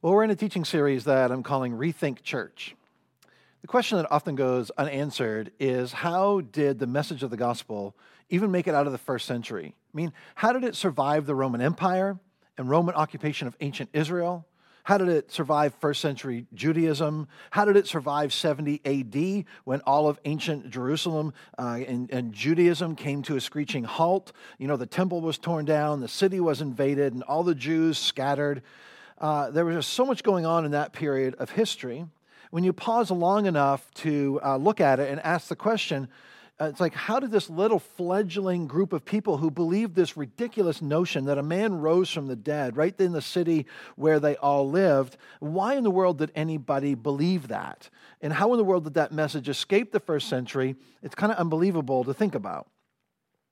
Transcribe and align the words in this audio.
Well, 0.00 0.12
we're 0.12 0.22
in 0.22 0.30
a 0.30 0.36
teaching 0.36 0.64
series 0.64 1.06
that 1.06 1.32
I'm 1.32 1.42
calling 1.42 1.72
Rethink 1.72 2.22
Church. 2.22 2.76
The 3.62 3.66
question 3.66 3.98
that 3.98 4.06
often 4.12 4.36
goes 4.36 4.70
unanswered 4.78 5.50
is 5.58 5.92
how 5.92 6.40
did 6.40 6.78
the 6.78 6.86
message 6.86 7.24
of 7.24 7.30
the 7.30 7.36
gospel 7.36 7.96
even 8.30 8.52
make 8.52 8.68
it 8.68 8.76
out 8.76 8.86
of 8.86 8.92
the 8.92 8.98
first 8.98 9.26
century? 9.26 9.74
I 9.74 9.96
mean, 9.96 10.12
how 10.36 10.52
did 10.52 10.62
it 10.62 10.76
survive 10.76 11.26
the 11.26 11.34
Roman 11.34 11.60
Empire 11.60 12.16
and 12.56 12.70
Roman 12.70 12.94
occupation 12.94 13.48
of 13.48 13.56
ancient 13.58 13.90
Israel? 13.92 14.46
How 14.84 14.98
did 14.98 15.08
it 15.08 15.32
survive 15.32 15.74
first 15.80 16.00
century 16.00 16.46
Judaism? 16.54 17.26
How 17.50 17.64
did 17.64 17.76
it 17.76 17.88
survive 17.88 18.32
70 18.32 18.80
AD 18.84 19.46
when 19.64 19.80
all 19.80 20.06
of 20.06 20.20
ancient 20.24 20.70
Jerusalem 20.70 21.32
uh, 21.58 21.80
and, 21.84 22.08
and, 22.12 22.32
Judaism 22.32 22.94
came 22.94 23.22
to 23.22 23.34
a 23.34 23.40
screeching 23.40 23.82
halt? 23.82 24.30
You 24.58 24.68
know, 24.68 24.76
the 24.76 24.86
temple 24.86 25.22
was 25.22 25.38
torn 25.38 25.64
down, 25.64 25.98
the 25.98 26.06
city 26.06 26.38
was 26.38 26.60
invaded, 26.60 27.14
and 27.14 27.24
all 27.24 27.42
the 27.42 27.56
Jews 27.56 27.98
scattered. 27.98 28.62
Uh, 29.20 29.50
there 29.50 29.64
was 29.64 29.76
just 29.76 29.92
so 29.92 30.06
much 30.06 30.22
going 30.22 30.46
on 30.46 30.64
in 30.64 30.70
that 30.70 30.92
period 30.92 31.34
of 31.36 31.50
history. 31.50 32.06
When 32.50 32.64
you 32.64 32.72
pause 32.72 33.10
long 33.10 33.46
enough 33.46 33.92
to 33.94 34.40
uh, 34.44 34.56
look 34.56 34.80
at 34.80 35.00
it 35.00 35.10
and 35.10 35.20
ask 35.20 35.48
the 35.48 35.56
question, 35.56 36.08
uh, 36.60 36.64
it's 36.64 36.80
like, 36.80 36.94
how 36.94 37.20
did 37.20 37.30
this 37.30 37.48
little 37.50 37.78
fledgling 37.78 38.66
group 38.66 38.92
of 38.92 39.04
people 39.04 39.36
who 39.36 39.50
believed 39.50 39.94
this 39.94 40.16
ridiculous 40.16 40.82
notion 40.82 41.26
that 41.26 41.38
a 41.38 41.42
man 41.42 41.74
rose 41.74 42.10
from 42.10 42.26
the 42.26 42.36
dead 42.36 42.76
right 42.76 42.98
in 43.00 43.12
the 43.12 43.22
city 43.22 43.66
where 43.96 44.18
they 44.18 44.34
all 44.36 44.68
lived, 44.68 45.16
why 45.40 45.74
in 45.74 45.84
the 45.84 45.90
world 45.90 46.18
did 46.18 46.32
anybody 46.34 46.94
believe 46.94 47.48
that? 47.48 47.90
And 48.22 48.32
how 48.32 48.52
in 48.52 48.58
the 48.58 48.64
world 48.64 48.84
did 48.84 48.94
that 48.94 49.12
message 49.12 49.48
escape 49.48 49.92
the 49.92 50.00
first 50.00 50.28
century? 50.28 50.74
It's 51.02 51.14
kind 51.14 51.30
of 51.30 51.38
unbelievable 51.38 52.02
to 52.04 52.14
think 52.14 52.34
about 52.34 52.66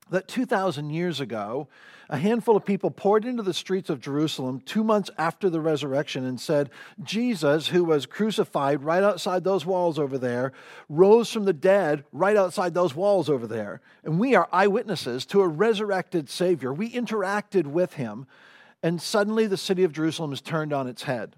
that 0.09 0.27
2,000 0.27 0.89
years 0.89 1.19
ago, 1.19 1.67
a 2.09 2.17
handful 2.17 2.55
of 2.55 2.63
people 2.63 2.89
poured 2.89 3.25
into 3.25 3.43
the 3.43 3.53
streets 3.53 3.89
of 3.89 3.99
Jerusalem 3.99 4.61
two 4.61 4.83
months 4.83 5.09
after 5.17 5.49
the 5.49 5.59
resurrection 5.59 6.25
and 6.25 6.39
said, 6.39 6.69
Jesus, 7.03 7.67
who 7.67 7.83
was 7.83 8.05
crucified 8.05 8.83
right 8.83 9.03
outside 9.03 9.43
those 9.43 9.65
walls 9.65 9.99
over 9.99 10.17
there, 10.17 10.53
rose 10.87 11.31
from 11.31 11.45
the 11.45 11.53
dead 11.53 12.05
right 12.13 12.37
outside 12.37 12.73
those 12.73 12.95
walls 12.95 13.29
over 13.29 13.45
there. 13.45 13.81
And 14.03 14.19
we 14.19 14.35
are 14.35 14.47
eyewitnesses 14.53 15.25
to 15.27 15.41
a 15.41 15.47
resurrected 15.47 16.29
Savior. 16.29 16.73
We 16.73 16.89
interacted 16.91 17.67
with 17.67 17.93
him, 17.93 18.25
and 18.81 19.01
suddenly 19.01 19.47
the 19.47 19.57
city 19.57 19.83
of 19.83 19.91
Jerusalem 19.91 20.31
is 20.31 20.41
turned 20.41 20.71
on 20.71 20.87
its 20.87 21.03
head. 21.03 21.35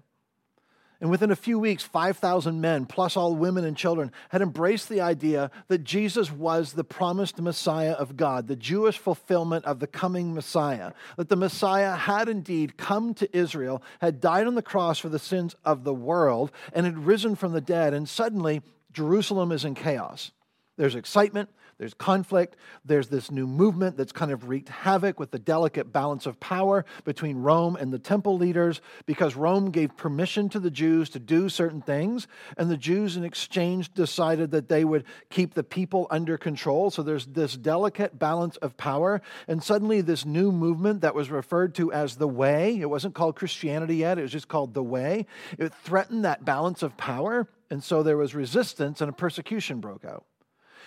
And 1.00 1.10
within 1.10 1.30
a 1.30 1.36
few 1.36 1.58
weeks, 1.58 1.82
5,000 1.82 2.60
men, 2.60 2.84
plus 2.84 3.16
all 3.16 3.34
women 3.34 3.64
and 3.64 3.74
children, 3.76 4.12
had 4.28 4.42
embraced 4.42 4.90
the 4.90 5.00
idea 5.00 5.50
that 5.68 5.82
Jesus 5.82 6.30
was 6.30 6.74
the 6.74 6.84
promised 6.84 7.40
Messiah 7.40 7.92
of 7.92 8.18
God, 8.18 8.48
the 8.48 8.56
Jewish 8.56 8.98
fulfillment 8.98 9.64
of 9.64 9.80
the 9.80 9.86
coming 9.86 10.34
Messiah. 10.34 10.92
That 11.16 11.30
the 11.30 11.36
Messiah 11.36 11.96
had 11.96 12.28
indeed 12.28 12.76
come 12.76 13.14
to 13.14 13.36
Israel, 13.36 13.82
had 14.00 14.20
died 14.20 14.46
on 14.46 14.56
the 14.56 14.62
cross 14.62 14.98
for 14.98 15.08
the 15.08 15.18
sins 15.18 15.56
of 15.64 15.84
the 15.84 15.94
world, 15.94 16.52
and 16.74 16.84
had 16.84 17.06
risen 17.06 17.34
from 17.34 17.52
the 17.52 17.62
dead. 17.62 17.94
And 17.94 18.06
suddenly, 18.06 18.60
Jerusalem 18.92 19.52
is 19.52 19.64
in 19.64 19.74
chaos. 19.74 20.32
There's 20.76 20.94
excitement, 20.94 21.48
there's 21.80 21.94
conflict. 21.94 22.56
There's 22.84 23.08
this 23.08 23.30
new 23.30 23.46
movement 23.46 23.96
that's 23.96 24.12
kind 24.12 24.30
of 24.30 24.50
wreaked 24.50 24.68
havoc 24.68 25.18
with 25.18 25.30
the 25.30 25.38
delicate 25.38 25.90
balance 25.90 26.26
of 26.26 26.38
power 26.38 26.84
between 27.04 27.38
Rome 27.38 27.74
and 27.74 27.90
the 27.90 27.98
temple 27.98 28.36
leaders 28.36 28.82
because 29.06 29.34
Rome 29.34 29.70
gave 29.70 29.96
permission 29.96 30.50
to 30.50 30.60
the 30.60 30.70
Jews 30.70 31.08
to 31.08 31.18
do 31.18 31.48
certain 31.48 31.80
things, 31.80 32.28
and 32.58 32.70
the 32.70 32.76
Jews, 32.76 33.16
in 33.16 33.24
exchange, 33.24 33.94
decided 33.94 34.50
that 34.50 34.68
they 34.68 34.84
would 34.84 35.04
keep 35.30 35.54
the 35.54 35.64
people 35.64 36.06
under 36.10 36.36
control. 36.36 36.90
So 36.90 37.02
there's 37.02 37.24
this 37.24 37.56
delicate 37.56 38.18
balance 38.18 38.58
of 38.58 38.76
power. 38.76 39.22
And 39.48 39.64
suddenly, 39.64 40.02
this 40.02 40.26
new 40.26 40.52
movement 40.52 41.00
that 41.00 41.14
was 41.14 41.30
referred 41.30 41.74
to 41.76 41.90
as 41.94 42.16
the 42.16 42.28
Way, 42.28 42.78
it 42.78 42.90
wasn't 42.90 43.14
called 43.14 43.36
Christianity 43.36 43.96
yet, 43.96 44.18
it 44.18 44.22
was 44.22 44.32
just 44.32 44.48
called 44.48 44.74
the 44.74 44.82
Way, 44.82 45.24
it 45.58 45.72
threatened 45.72 46.26
that 46.26 46.44
balance 46.44 46.82
of 46.82 46.98
power. 46.98 47.48
And 47.70 47.82
so 47.82 48.02
there 48.02 48.18
was 48.18 48.34
resistance 48.34 49.00
and 49.00 49.08
a 49.08 49.14
persecution 49.14 49.80
broke 49.80 50.04
out. 50.04 50.26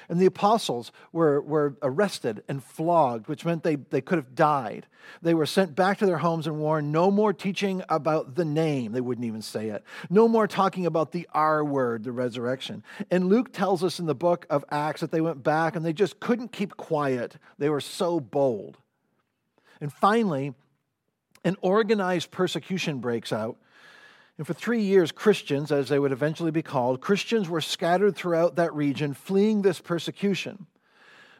And 0.09 0.19
the 0.19 0.25
apostles 0.25 0.91
were, 1.11 1.41
were 1.41 1.75
arrested 1.81 2.43
and 2.47 2.63
flogged, 2.63 3.27
which 3.27 3.45
meant 3.45 3.63
they, 3.63 3.75
they 3.75 4.01
could 4.01 4.17
have 4.17 4.35
died. 4.35 4.87
They 5.21 5.33
were 5.33 5.45
sent 5.45 5.75
back 5.75 5.97
to 5.99 6.05
their 6.05 6.17
homes 6.17 6.47
and 6.47 6.59
warned 6.59 6.91
no 6.91 7.11
more 7.11 7.33
teaching 7.33 7.83
about 7.89 8.35
the 8.35 8.45
name. 8.45 8.91
They 8.91 9.01
wouldn't 9.01 9.25
even 9.25 9.41
say 9.41 9.69
it. 9.69 9.83
No 10.09 10.27
more 10.27 10.47
talking 10.47 10.85
about 10.85 11.11
the 11.11 11.27
R 11.33 11.63
word, 11.63 12.03
the 12.03 12.11
resurrection. 12.11 12.83
And 13.11 13.27
Luke 13.27 13.53
tells 13.53 13.83
us 13.83 13.99
in 13.99 14.05
the 14.05 14.15
book 14.15 14.45
of 14.49 14.65
Acts 14.69 15.01
that 15.01 15.11
they 15.11 15.21
went 15.21 15.43
back 15.43 15.75
and 15.75 15.85
they 15.85 15.93
just 15.93 16.19
couldn't 16.19 16.51
keep 16.51 16.77
quiet. 16.77 17.37
They 17.57 17.69
were 17.69 17.81
so 17.81 18.19
bold. 18.19 18.77
And 19.81 19.91
finally, 19.91 20.53
an 21.43 21.57
organized 21.61 22.31
persecution 22.31 22.99
breaks 22.99 23.33
out 23.33 23.57
and 24.37 24.47
for 24.47 24.53
three 24.53 24.81
years, 24.81 25.11
Christians, 25.11 25.71
as 25.71 25.89
they 25.89 25.99
would 25.99 26.11
eventually 26.11 26.49
be 26.49 26.63
called, 26.63 27.01
Christians 27.01 27.47
were 27.47 27.61
scattered 27.61 28.15
throughout 28.15 28.55
that 28.55 28.73
region, 28.73 29.13
fleeing 29.13 29.61
this 29.61 29.79
persecution. 29.79 30.65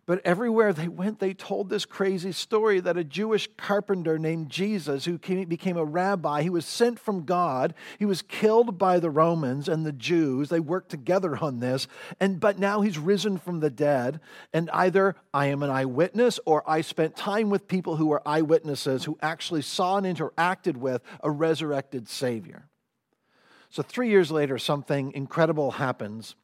But 0.06 0.22
everywhere 0.26 0.74
they 0.74 0.90
went, 0.90 1.20
they 1.20 1.34
told 1.34 1.70
this 1.70 1.86
crazy 1.86 2.34
story 2.34 2.82
that 2.82 2.98
a 2.98 3.06
Jewish 3.06 3.50
carpenter 3.58 4.20
named 4.20 4.50
Jesus, 4.50 5.06
who 5.06 5.18
came, 5.18 5.48
became 5.48 5.78
a 5.78 5.86
rabbi, 5.86 6.42
he 6.42 6.50
was 6.50 6.66
sent 6.66 7.00
from 7.00 7.24
God. 7.24 7.74
He 7.98 8.06
was 8.06 8.22
killed 8.22 8.78
by 8.78 9.00
the 9.00 9.10
Romans 9.10 9.70
and 9.70 9.86
the 9.86 9.94
Jews. 9.94 10.50
They 10.50 10.60
worked 10.60 10.90
together 10.90 11.38
on 11.38 11.62
this. 11.62 11.88
And 12.20 12.40
but 12.42 12.60
now 12.60 12.82
he's 12.82 12.98
risen 13.00 13.38
from 13.38 13.62
the 13.62 13.70
dead. 13.70 14.20
And 14.52 14.70
either 14.72 15.16
I 15.34 15.46
am 15.48 15.64
an 15.64 15.70
eyewitness 15.70 16.38
or 16.46 16.70
I 16.70 16.82
spent 16.82 17.16
time 17.16 17.50
with 17.50 17.70
people 17.70 17.96
who 17.96 18.08
were 18.08 18.28
eyewitnesses 18.28 19.06
who 19.06 19.18
actually 19.22 19.62
saw 19.62 19.98
and 19.98 20.06
interacted 20.06 20.76
with 20.76 21.02
a 21.22 21.32
resurrected 21.32 22.10
Savior. 22.10 22.68
So, 23.74 23.82
three 23.82 24.10
years 24.10 24.30
later, 24.30 24.60
something 24.60 25.14
incredible 25.14 25.72
happens. 25.72 26.36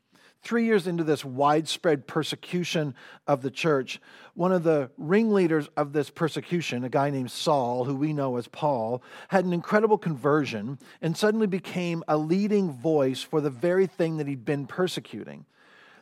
Three 0.42 0.66
years 0.66 0.88
into 0.88 1.04
this 1.04 1.24
widespread 1.24 2.08
persecution 2.08 2.96
of 3.28 3.44
the 3.44 3.52
church, 3.52 4.02
one 4.34 4.52
of 4.52 4.64
the 4.64 4.90
ringleaders 4.98 5.70
of 5.78 5.94
this 5.94 6.10
persecution, 6.10 6.84
a 6.84 6.90
guy 6.90 7.12
named 7.12 7.30
Saul, 7.30 7.86
who 7.86 7.94
we 7.94 8.14
know 8.14 8.38
as 8.38 8.48
Paul, 8.48 9.04
had 9.28 9.46
an 9.46 9.54
incredible 9.54 10.00
conversion 10.00 10.80
and 11.04 11.16
suddenly 11.16 11.46
became 11.46 12.04
a 12.08 12.18
leading 12.18 12.72
voice 12.72 13.22
for 13.22 13.42
the 13.42 13.52
very 13.52 13.86
thing 13.86 14.18
that 14.18 14.26
he'd 14.26 14.44
been 14.44 14.66
persecuting. 14.66 15.46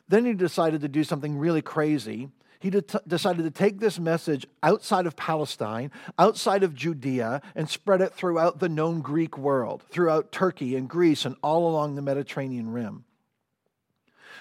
Then 0.08 0.24
he 0.24 0.32
decided 0.32 0.80
to 0.80 0.88
do 0.88 1.04
something 1.04 1.36
really 1.36 1.60
crazy 1.60 2.30
he 2.60 2.70
de- 2.70 2.82
decided 3.06 3.44
to 3.44 3.50
take 3.50 3.78
this 3.78 3.98
message 3.98 4.46
outside 4.62 5.06
of 5.06 5.16
Palestine, 5.16 5.90
outside 6.18 6.62
of 6.62 6.74
Judea, 6.74 7.40
and 7.54 7.68
spread 7.68 8.00
it 8.00 8.14
throughout 8.14 8.58
the 8.58 8.68
known 8.68 9.00
Greek 9.00 9.38
world, 9.38 9.84
throughout 9.90 10.32
Turkey 10.32 10.74
and 10.74 10.88
Greece 10.88 11.24
and 11.24 11.36
all 11.42 11.68
along 11.68 11.94
the 11.94 12.02
Mediterranean 12.02 12.70
rim. 12.72 13.04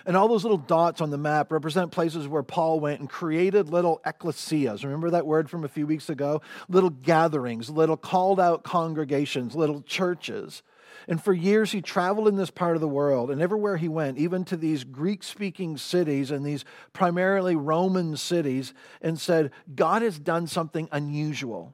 And 0.05 0.15
all 0.15 0.29
those 0.29 0.43
little 0.43 0.57
dots 0.57 1.01
on 1.01 1.09
the 1.09 1.17
map 1.17 1.51
represent 1.51 1.91
places 1.91 2.27
where 2.27 2.43
Paul 2.43 2.79
went 2.79 3.01
and 3.01 3.09
created 3.09 3.69
little 3.69 3.99
ecclesias. 4.05 4.83
Remember 4.83 5.09
that 5.09 5.25
word 5.25 5.49
from 5.49 5.65
a 5.65 5.67
few 5.67 5.85
weeks 5.85 6.09
ago? 6.09 6.41
Little 6.69 6.89
gatherings, 6.89 7.69
little 7.69 7.97
called 7.97 8.39
out 8.39 8.63
congregations, 8.63 9.53
little 9.53 9.81
churches 9.81 10.63
and 11.07 11.23
for 11.23 11.33
years, 11.33 11.71
he 11.71 11.81
traveled 11.81 12.27
in 12.27 12.35
this 12.35 12.51
part 12.51 12.75
of 12.75 12.81
the 12.81 12.87
world, 12.87 13.31
and 13.31 13.41
everywhere 13.41 13.77
he 13.77 13.87
went, 13.87 14.17
even 14.17 14.43
to 14.45 14.57
these 14.57 14.83
Greek 14.83 15.23
speaking 15.23 15.77
cities 15.77 16.31
and 16.31 16.45
these 16.45 16.65
primarily 16.93 17.55
Roman 17.55 18.17
cities, 18.17 18.73
and 19.01 19.19
said, 19.19 19.51
God 19.73 20.01
has 20.01 20.19
done 20.19 20.47
something 20.47 20.89
unusual. 20.91 21.73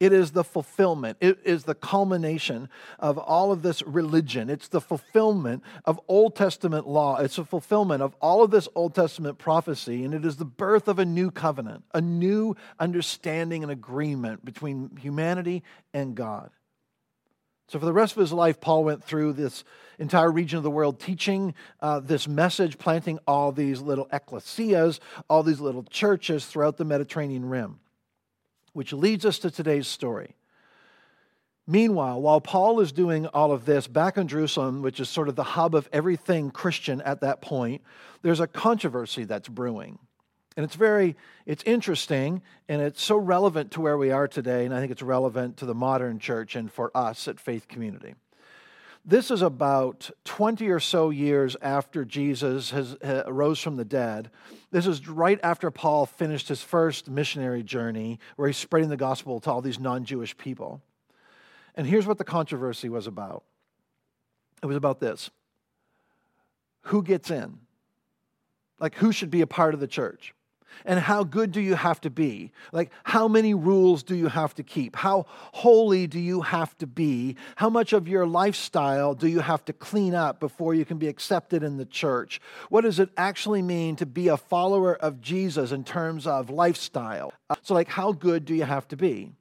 It 0.00 0.12
is 0.12 0.32
the 0.32 0.42
fulfillment. 0.42 1.18
It 1.20 1.38
is 1.44 1.62
the 1.62 1.76
culmination 1.76 2.68
of 2.98 3.18
all 3.18 3.52
of 3.52 3.62
this 3.62 3.82
religion. 3.82 4.50
It's 4.50 4.66
the 4.66 4.80
fulfillment 4.80 5.62
of 5.84 6.00
Old 6.08 6.34
Testament 6.34 6.88
law. 6.88 7.18
It's 7.18 7.38
a 7.38 7.44
fulfillment 7.44 8.02
of 8.02 8.16
all 8.20 8.42
of 8.42 8.50
this 8.50 8.66
Old 8.74 8.96
Testament 8.96 9.38
prophecy. 9.38 10.04
And 10.04 10.12
it 10.12 10.24
is 10.24 10.38
the 10.38 10.44
birth 10.44 10.88
of 10.88 10.98
a 10.98 11.04
new 11.04 11.30
covenant, 11.30 11.84
a 11.94 12.00
new 12.00 12.56
understanding 12.80 13.62
and 13.62 13.70
agreement 13.70 14.44
between 14.44 14.96
humanity 14.96 15.62
and 15.94 16.16
God. 16.16 16.50
So, 17.72 17.78
for 17.78 17.86
the 17.86 17.92
rest 17.94 18.12
of 18.12 18.20
his 18.20 18.34
life, 18.34 18.60
Paul 18.60 18.84
went 18.84 19.02
through 19.02 19.32
this 19.32 19.64
entire 19.98 20.30
region 20.30 20.58
of 20.58 20.62
the 20.62 20.70
world 20.70 21.00
teaching 21.00 21.54
uh, 21.80 22.00
this 22.00 22.28
message, 22.28 22.76
planting 22.76 23.18
all 23.26 23.50
these 23.50 23.80
little 23.80 24.04
ecclesias, 24.12 25.00
all 25.30 25.42
these 25.42 25.58
little 25.58 25.82
churches 25.84 26.44
throughout 26.44 26.76
the 26.76 26.84
Mediterranean 26.84 27.48
rim, 27.48 27.80
which 28.74 28.92
leads 28.92 29.24
us 29.24 29.38
to 29.38 29.50
today's 29.50 29.86
story. 29.86 30.36
Meanwhile, 31.66 32.20
while 32.20 32.42
Paul 32.42 32.78
is 32.80 32.92
doing 32.92 33.24
all 33.28 33.52
of 33.52 33.64
this 33.64 33.86
back 33.86 34.18
in 34.18 34.28
Jerusalem, 34.28 34.82
which 34.82 35.00
is 35.00 35.08
sort 35.08 35.30
of 35.30 35.36
the 35.36 35.42
hub 35.42 35.74
of 35.74 35.88
everything 35.94 36.50
Christian 36.50 37.00
at 37.00 37.22
that 37.22 37.40
point, 37.40 37.80
there's 38.20 38.40
a 38.40 38.46
controversy 38.46 39.24
that's 39.24 39.48
brewing. 39.48 39.98
And 40.56 40.64
it's 40.64 40.74
very, 40.74 41.16
it's 41.46 41.62
interesting 41.64 42.42
and 42.68 42.82
it's 42.82 43.02
so 43.02 43.16
relevant 43.16 43.70
to 43.72 43.80
where 43.80 43.96
we 43.96 44.10
are 44.10 44.28
today. 44.28 44.64
And 44.64 44.74
I 44.74 44.80
think 44.80 44.92
it's 44.92 45.02
relevant 45.02 45.56
to 45.58 45.66
the 45.66 45.74
modern 45.74 46.18
church 46.18 46.56
and 46.56 46.70
for 46.70 46.90
us 46.96 47.26
at 47.28 47.40
Faith 47.40 47.68
Community. 47.68 48.14
This 49.04 49.32
is 49.32 49.42
about 49.42 50.10
20 50.24 50.68
or 50.68 50.78
so 50.78 51.10
years 51.10 51.56
after 51.60 52.04
Jesus 52.04 52.70
has, 52.70 52.94
uh, 53.02 53.24
rose 53.26 53.58
from 53.58 53.76
the 53.76 53.84
dead. 53.84 54.30
This 54.70 54.86
is 54.86 55.08
right 55.08 55.40
after 55.42 55.72
Paul 55.72 56.06
finished 56.06 56.48
his 56.48 56.62
first 56.62 57.10
missionary 57.10 57.64
journey 57.64 58.20
where 58.36 58.46
he's 58.46 58.56
spreading 58.56 58.90
the 58.90 58.96
gospel 58.96 59.40
to 59.40 59.50
all 59.50 59.60
these 59.60 59.80
non 59.80 60.04
Jewish 60.04 60.36
people. 60.36 60.82
And 61.74 61.86
here's 61.86 62.06
what 62.06 62.18
the 62.18 62.24
controversy 62.24 62.88
was 62.88 63.08
about 63.08 63.42
It 64.62 64.66
was 64.66 64.76
about 64.76 65.00
this 65.00 65.30
who 66.86 67.02
gets 67.02 67.30
in? 67.30 67.58
Like, 68.78 68.96
who 68.96 69.12
should 69.12 69.30
be 69.30 69.40
a 69.40 69.46
part 69.46 69.74
of 69.74 69.80
the 69.80 69.86
church? 69.86 70.34
And 70.84 70.98
how 70.98 71.24
good 71.24 71.52
do 71.52 71.60
you 71.60 71.74
have 71.74 72.00
to 72.02 72.10
be? 72.10 72.52
Like, 72.72 72.90
how 73.04 73.28
many 73.28 73.54
rules 73.54 74.02
do 74.02 74.14
you 74.14 74.28
have 74.28 74.54
to 74.56 74.62
keep? 74.62 74.96
How 74.96 75.26
holy 75.28 76.06
do 76.06 76.18
you 76.18 76.42
have 76.42 76.76
to 76.78 76.86
be? 76.86 77.36
How 77.56 77.70
much 77.70 77.92
of 77.92 78.08
your 78.08 78.26
lifestyle 78.26 79.14
do 79.14 79.28
you 79.28 79.40
have 79.40 79.64
to 79.66 79.72
clean 79.72 80.14
up 80.14 80.40
before 80.40 80.74
you 80.74 80.84
can 80.84 80.98
be 80.98 81.08
accepted 81.08 81.62
in 81.62 81.76
the 81.76 81.84
church? 81.84 82.40
What 82.68 82.82
does 82.82 82.98
it 82.98 83.10
actually 83.16 83.62
mean 83.62 83.96
to 83.96 84.06
be 84.06 84.28
a 84.28 84.36
follower 84.36 84.94
of 84.96 85.20
Jesus 85.20 85.72
in 85.72 85.84
terms 85.84 86.26
of 86.26 86.50
lifestyle? 86.50 87.32
So, 87.62 87.74
like, 87.74 87.88
how 87.88 88.12
good 88.12 88.44
do 88.44 88.54
you 88.54 88.64
have 88.64 88.88
to 88.88 88.96
be? 88.96 89.32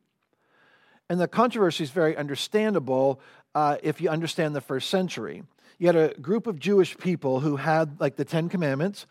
And 1.09 1.19
the 1.19 1.27
controversy 1.27 1.83
is 1.83 1.89
very 1.91 2.15
understandable 2.15 3.19
uh, 3.53 3.77
if 3.83 3.99
you 3.99 4.09
understand 4.09 4.55
the 4.55 4.61
first 4.61 4.89
century. 4.89 5.43
You 5.77 5.87
had 5.87 5.95
a 5.95 6.13
group 6.19 6.47
of 6.47 6.59
Jewish 6.59 6.97
people 6.97 7.39
who 7.39 7.55
had, 7.55 7.99
like, 7.99 8.15
the 8.15 8.23
Ten 8.23 8.49
Commandments 8.49 9.07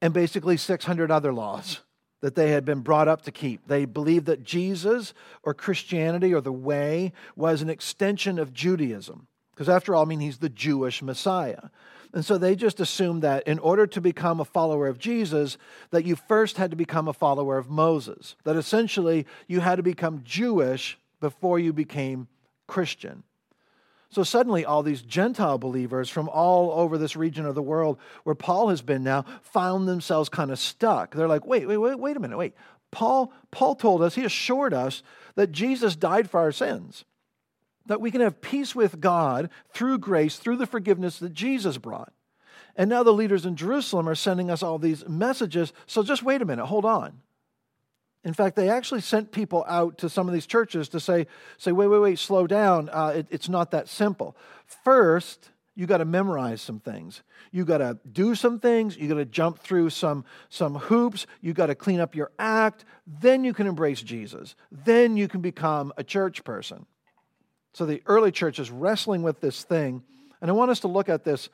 and 0.00 0.14
basically 0.14 0.56
600 0.56 1.10
other 1.10 1.32
laws 1.32 1.80
that 2.20 2.34
they 2.34 2.50
had 2.50 2.64
been 2.64 2.80
brought 2.80 3.08
up 3.08 3.22
to 3.22 3.32
keep. 3.32 3.66
They 3.66 3.84
believed 3.84 4.26
that 4.26 4.44
Jesus 4.44 5.14
or 5.42 5.54
Christianity 5.54 6.34
or 6.34 6.40
the 6.40 6.52
way 6.52 7.12
was 7.34 7.62
an 7.62 7.70
extension 7.70 8.38
of 8.38 8.52
Judaism. 8.52 9.26
Because 9.52 9.68
after 9.68 9.94
all, 9.94 10.04
I 10.04 10.08
mean, 10.08 10.20
he's 10.20 10.38
the 10.38 10.48
Jewish 10.48 11.02
Messiah. 11.02 11.68
And 12.12 12.24
so 12.24 12.38
they 12.38 12.56
just 12.56 12.80
assumed 12.80 13.22
that 13.22 13.46
in 13.46 13.58
order 13.58 13.86
to 13.86 14.00
become 14.00 14.40
a 14.40 14.44
follower 14.44 14.88
of 14.88 14.98
Jesus, 14.98 15.58
that 15.90 16.04
you 16.04 16.16
first 16.16 16.56
had 16.56 16.70
to 16.70 16.76
become 16.76 17.08
a 17.08 17.12
follower 17.12 17.56
of 17.56 17.70
Moses. 17.70 18.36
That 18.44 18.56
essentially 18.56 19.26
you 19.46 19.60
had 19.60 19.76
to 19.76 19.82
become 19.82 20.22
Jewish 20.24 20.98
before 21.20 21.58
you 21.58 21.72
became 21.72 22.26
Christian. 22.66 23.22
So 24.10 24.24
suddenly, 24.24 24.64
all 24.64 24.82
these 24.82 25.02
Gentile 25.02 25.56
believers 25.56 26.10
from 26.10 26.28
all 26.28 26.72
over 26.72 26.98
this 26.98 27.14
region 27.14 27.46
of 27.46 27.54
the 27.54 27.62
world 27.62 27.98
where 28.24 28.34
Paul 28.34 28.68
has 28.70 28.82
been 28.82 29.04
now 29.04 29.24
found 29.42 29.86
themselves 29.86 30.28
kind 30.28 30.50
of 30.50 30.58
stuck. 30.58 31.14
They're 31.14 31.28
like, 31.28 31.46
wait, 31.46 31.66
wait, 31.68 31.76
wait, 31.76 31.98
wait 31.98 32.16
a 32.16 32.20
minute, 32.20 32.36
wait. 32.36 32.54
Paul, 32.90 33.32
Paul 33.52 33.76
told 33.76 34.02
us, 34.02 34.16
he 34.16 34.24
assured 34.24 34.74
us 34.74 35.04
that 35.36 35.52
Jesus 35.52 35.94
died 35.94 36.28
for 36.28 36.40
our 36.40 36.50
sins, 36.50 37.04
that 37.86 38.00
we 38.00 38.10
can 38.10 38.20
have 38.20 38.40
peace 38.40 38.74
with 38.74 39.00
God 39.00 39.48
through 39.72 39.98
grace, 39.98 40.38
through 40.38 40.56
the 40.56 40.66
forgiveness 40.66 41.20
that 41.20 41.32
Jesus 41.32 41.78
brought. 41.78 42.12
And 42.74 42.90
now 42.90 43.04
the 43.04 43.12
leaders 43.12 43.46
in 43.46 43.54
Jerusalem 43.54 44.08
are 44.08 44.16
sending 44.16 44.50
us 44.50 44.62
all 44.62 44.78
these 44.78 45.08
messages. 45.08 45.72
So 45.86 46.02
just 46.02 46.24
wait 46.24 46.42
a 46.42 46.44
minute, 46.44 46.66
hold 46.66 46.84
on. 46.84 47.20
In 48.24 48.34
fact, 48.34 48.56
they 48.56 48.68
actually 48.68 49.00
sent 49.00 49.32
people 49.32 49.64
out 49.66 49.98
to 49.98 50.08
some 50.08 50.28
of 50.28 50.34
these 50.34 50.46
churches 50.46 50.88
to 50.90 51.00
say, 51.00 51.26
say 51.56 51.72
wait, 51.72 51.86
wait, 51.86 51.98
wait, 52.00 52.18
slow 52.18 52.46
down. 52.46 52.90
Uh, 52.92 53.12
it, 53.16 53.26
it's 53.30 53.48
not 53.48 53.70
that 53.70 53.88
simple. 53.88 54.36
First, 54.84 55.50
you 55.74 55.86
got 55.86 55.98
to 55.98 56.04
memorize 56.04 56.60
some 56.60 56.80
things. 56.80 57.22
You 57.50 57.64
got 57.64 57.78
to 57.78 57.98
do 58.10 58.34
some 58.34 58.60
things. 58.60 58.96
You 58.98 59.08
got 59.08 59.14
to 59.14 59.24
jump 59.24 59.60
through 59.60 59.90
some, 59.90 60.26
some 60.50 60.74
hoops. 60.74 61.26
You 61.40 61.54
got 61.54 61.66
to 61.66 61.74
clean 61.74 62.00
up 62.00 62.14
your 62.14 62.30
act. 62.38 62.84
Then 63.06 63.44
you 63.44 63.54
can 63.54 63.66
embrace 63.66 64.02
Jesus. 64.02 64.54
Then 64.70 65.16
you 65.16 65.26
can 65.26 65.40
become 65.40 65.92
a 65.96 66.04
church 66.04 66.44
person. 66.44 66.84
So 67.72 67.86
the 67.86 68.02
early 68.04 68.32
church 68.32 68.58
is 68.58 68.70
wrestling 68.70 69.22
with 69.22 69.40
this 69.40 69.62
thing. 69.62 70.02
And 70.42 70.50
I 70.50 70.54
want 70.54 70.70
us 70.70 70.80
to 70.80 70.88
look 70.88 71.08
at 71.08 71.24
this 71.24 71.48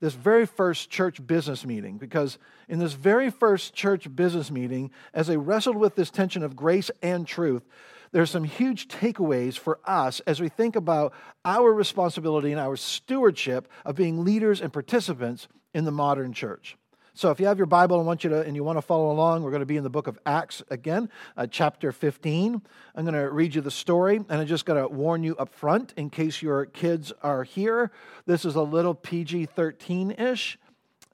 this 0.00 0.14
very 0.14 0.46
first 0.46 0.90
church 0.90 1.24
business 1.26 1.64
meeting 1.64 1.98
because 1.98 2.38
in 2.68 2.78
this 2.78 2.92
very 2.92 3.30
first 3.30 3.74
church 3.74 4.14
business 4.14 4.50
meeting, 4.50 4.90
as 5.12 5.26
they 5.26 5.36
wrestled 5.36 5.76
with 5.76 5.94
this 5.94 6.10
tension 6.10 6.42
of 6.42 6.56
grace 6.56 6.90
and 7.02 7.26
truth, 7.26 7.64
there's 8.12 8.30
some 8.30 8.44
huge 8.44 8.88
takeaways 8.88 9.58
for 9.58 9.80
us 9.84 10.20
as 10.20 10.40
we 10.40 10.48
think 10.48 10.76
about 10.76 11.12
our 11.44 11.72
responsibility 11.72 12.52
and 12.52 12.60
our 12.60 12.76
stewardship 12.76 13.68
of 13.84 13.96
being 13.96 14.24
leaders 14.24 14.60
and 14.60 14.72
participants 14.72 15.48
in 15.74 15.84
the 15.84 15.90
modern 15.90 16.32
church. 16.32 16.76
So 17.18 17.32
if 17.32 17.40
you 17.40 17.46
have 17.46 17.58
your 17.58 17.66
Bible, 17.66 17.98
and 17.98 18.06
want 18.06 18.22
you 18.22 18.30
to, 18.30 18.42
and 18.42 18.54
you 18.54 18.62
want 18.62 18.78
to 18.78 18.82
follow 18.82 19.10
along, 19.10 19.42
we're 19.42 19.50
going 19.50 19.58
to 19.58 19.66
be 19.66 19.76
in 19.76 19.82
the 19.82 19.90
book 19.90 20.06
of 20.06 20.20
Acts 20.24 20.62
again, 20.70 21.10
uh, 21.36 21.48
chapter 21.50 21.90
15. 21.90 22.62
I'm 22.94 23.04
going 23.04 23.12
to 23.12 23.28
read 23.28 23.56
you 23.56 23.60
the 23.60 23.72
story, 23.72 24.18
and 24.18 24.40
I 24.40 24.44
just 24.44 24.64
got 24.64 24.74
to 24.74 24.86
warn 24.86 25.24
you 25.24 25.34
up 25.34 25.52
front 25.52 25.92
in 25.96 26.10
case 26.10 26.40
your 26.42 26.66
kids 26.66 27.12
are 27.24 27.42
here. 27.42 27.90
This 28.26 28.44
is 28.44 28.54
a 28.54 28.62
little 28.62 28.94
PG 28.94 29.46
13 29.46 30.12
ish. 30.12 30.60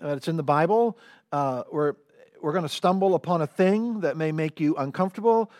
Uh, 0.04 0.08
it's 0.08 0.28
in 0.28 0.36
the 0.36 0.42
Bible. 0.42 0.98
Uh, 1.32 1.62
we're 1.72 1.94
we're 2.42 2.52
going 2.52 2.64
to 2.64 2.68
stumble 2.68 3.14
upon 3.14 3.40
a 3.40 3.46
thing 3.46 4.00
that 4.00 4.18
may 4.18 4.30
make 4.30 4.60
you 4.60 4.76
uncomfortable 4.76 5.50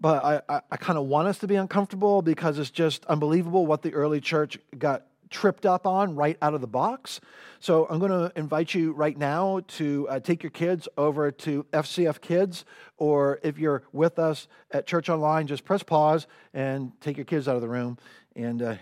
but 0.00 0.24
I, 0.24 0.40
I, 0.48 0.60
I 0.70 0.76
kind 0.78 0.98
of 0.98 1.04
want 1.04 1.28
us 1.28 1.36
to 1.40 1.46
be 1.46 1.56
uncomfortable 1.56 2.22
because 2.22 2.58
it's 2.58 2.70
just 2.70 3.04
unbelievable 3.04 3.66
what 3.66 3.82
the 3.82 3.92
early 3.92 4.22
church 4.22 4.58
got 4.78 5.04
tripped 5.30 5.64
up 5.64 5.86
on 5.86 6.14
right 6.16 6.36
out 6.42 6.54
of 6.54 6.60
the 6.60 6.66
box. 6.66 7.20
So 7.60 7.86
I'm 7.88 7.98
going 7.98 8.10
to 8.10 8.32
invite 8.36 8.74
you 8.74 8.92
right 8.92 9.16
now 9.16 9.60
to 9.68 10.06
uh, 10.08 10.20
take 10.20 10.42
your 10.42 10.50
kids 10.50 10.88
over 10.98 11.30
to 11.30 11.64
FCF 11.72 12.20
Kids, 12.20 12.64
or 12.98 13.40
if 13.42 13.58
you're 13.58 13.84
with 13.92 14.18
us 14.18 14.48
at 14.70 14.86
Church 14.86 15.08
Online, 15.08 15.46
just 15.46 15.64
press 15.64 15.82
pause 15.82 16.26
and 16.52 16.92
take 17.00 17.16
your 17.16 17.24
kids 17.24 17.48
out 17.48 17.54
of 17.54 17.62
the 17.62 17.68
room. 17.68 17.96
And 18.34 18.60
uh, 18.60 18.76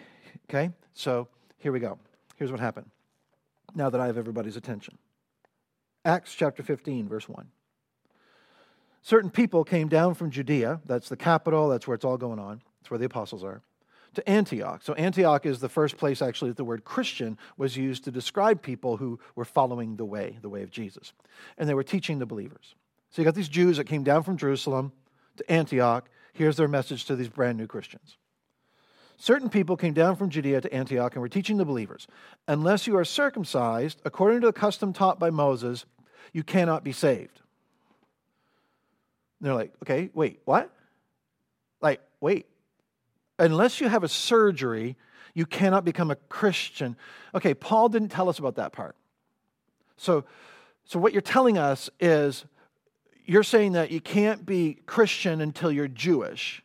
okay, 0.48 0.70
so 0.94 1.28
here 1.58 1.72
we 1.72 1.80
go. 1.80 1.98
Here's 2.36 2.50
what 2.50 2.60
happened. 2.60 2.90
Now 3.74 3.90
that 3.90 4.00
I 4.00 4.06
have 4.06 4.16
everybody's 4.16 4.56
attention, 4.56 4.98
Acts 6.04 6.34
chapter 6.34 6.62
15, 6.62 7.08
verse 7.08 7.28
1. 7.28 7.46
Certain 9.02 9.30
people 9.30 9.64
came 9.64 9.88
down 9.88 10.14
from 10.14 10.30
Judea. 10.30 10.80
That's 10.86 11.08
the 11.08 11.16
capital. 11.16 11.68
That's 11.68 11.86
where 11.86 11.94
it's 11.94 12.04
all 12.04 12.16
going 12.16 12.38
on. 12.38 12.62
That's 12.80 12.90
where 12.90 12.98
the 12.98 13.04
apostles 13.04 13.44
are 13.44 13.62
to 14.14 14.28
Antioch. 14.28 14.82
So, 14.82 14.94
Antioch 14.94 15.46
is 15.46 15.60
the 15.60 15.68
first 15.68 15.96
place 15.96 16.22
actually 16.22 16.50
that 16.50 16.56
the 16.56 16.64
word 16.64 16.84
Christian 16.84 17.38
was 17.56 17.76
used 17.76 18.04
to 18.04 18.10
describe 18.10 18.62
people 18.62 18.96
who 18.96 19.18
were 19.34 19.44
following 19.44 19.96
the 19.96 20.04
way, 20.04 20.38
the 20.42 20.48
way 20.48 20.62
of 20.62 20.70
Jesus. 20.70 21.12
And 21.56 21.68
they 21.68 21.74
were 21.74 21.82
teaching 21.82 22.18
the 22.18 22.26
believers. 22.26 22.74
So, 23.10 23.22
you 23.22 23.26
got 23.26 23.34
these 23.34 23.48
Jews 23.48 23.76
that 23.76 23.84
came 23.84 24.04
down 24.04 24.22
from 24.22 24.36
Jerusalem 24.36 24.92
to 25.36 25.50
Antioch. 25.50 26.08
Here's 26.32 26.56
their 26.56 26.68
message 26.68 27.04
to 27.06 27.16
these 27.16 27.28
brand 27.28 27.58
new 27.58 27.66
Christians. 27.66 28.16
Certain 29.16 29.50
people 29.50 29.76
came 29.76 29.94
down 29.94 30.14
from 30.14 30.30
Judea 30.30 30.60
to 30.60 30.72
Antioch 30.72 31.14
and 31.14 31.20
were 31.20 31.28
teaching 31.28 31.56
the 31.56 31.64
believers 31.64 32.06
unless 32.46 32.86
you 32.86 32.96
are 32.96 33.04
circumcised 33.04 34.00
according 34.04 34.40
to 34.42 34.46
the 34.46 34.52
custom 34.52 34.92
taught 34.92 35.18
by 35.18 35.30
Moses, 35.30 35.86
you 36.32 36.44
cannot 36.44 36.84
be 36.84 36.92
saved. 36.92 37.40
And 39.40 39.46
they're 39.46 39.54
like, 39.54 39.72
okay, 39.82 40.10
wait, 40.14 40.40
what? 40.44 40.72
Like, 41.80 42.00
wait, 42.20 42.46
unless 43.38 43.80
you 43.80 43.88
have 43.88 44.04
a 44.04 44.08
surgery, 44.08 44.96
you 45.34 45.46
cannot 45.46 45.84
become 45.84 46.10
a 46.10 46.16
Christian. 46.16 46.96
Okay, 47.34 47.54
Paul 47.54 47.88
didn't 47.88 48.08
tell 48.08 48.28
us 48.28 48.38
about 48.38 48.56
that 48.56 48.72
part. 48.72 48.96
So, 49.96 50.24
so 50.84 50.98
what 50.98 51.12
you're 51.12 51.22
telling 51.22 51.58
us 51.58 51.90
is 52.00 52.44
you're 53.24 53.42
saying 53.42 53.72
that 53.72 53.90
you 53.90 54.00
can't 54.00 54.46
be 54.46 54.78
Christian 54.86 55.40
until 55.40 55.70
you're 55.70 55.88
Jewish. 55.88 56.62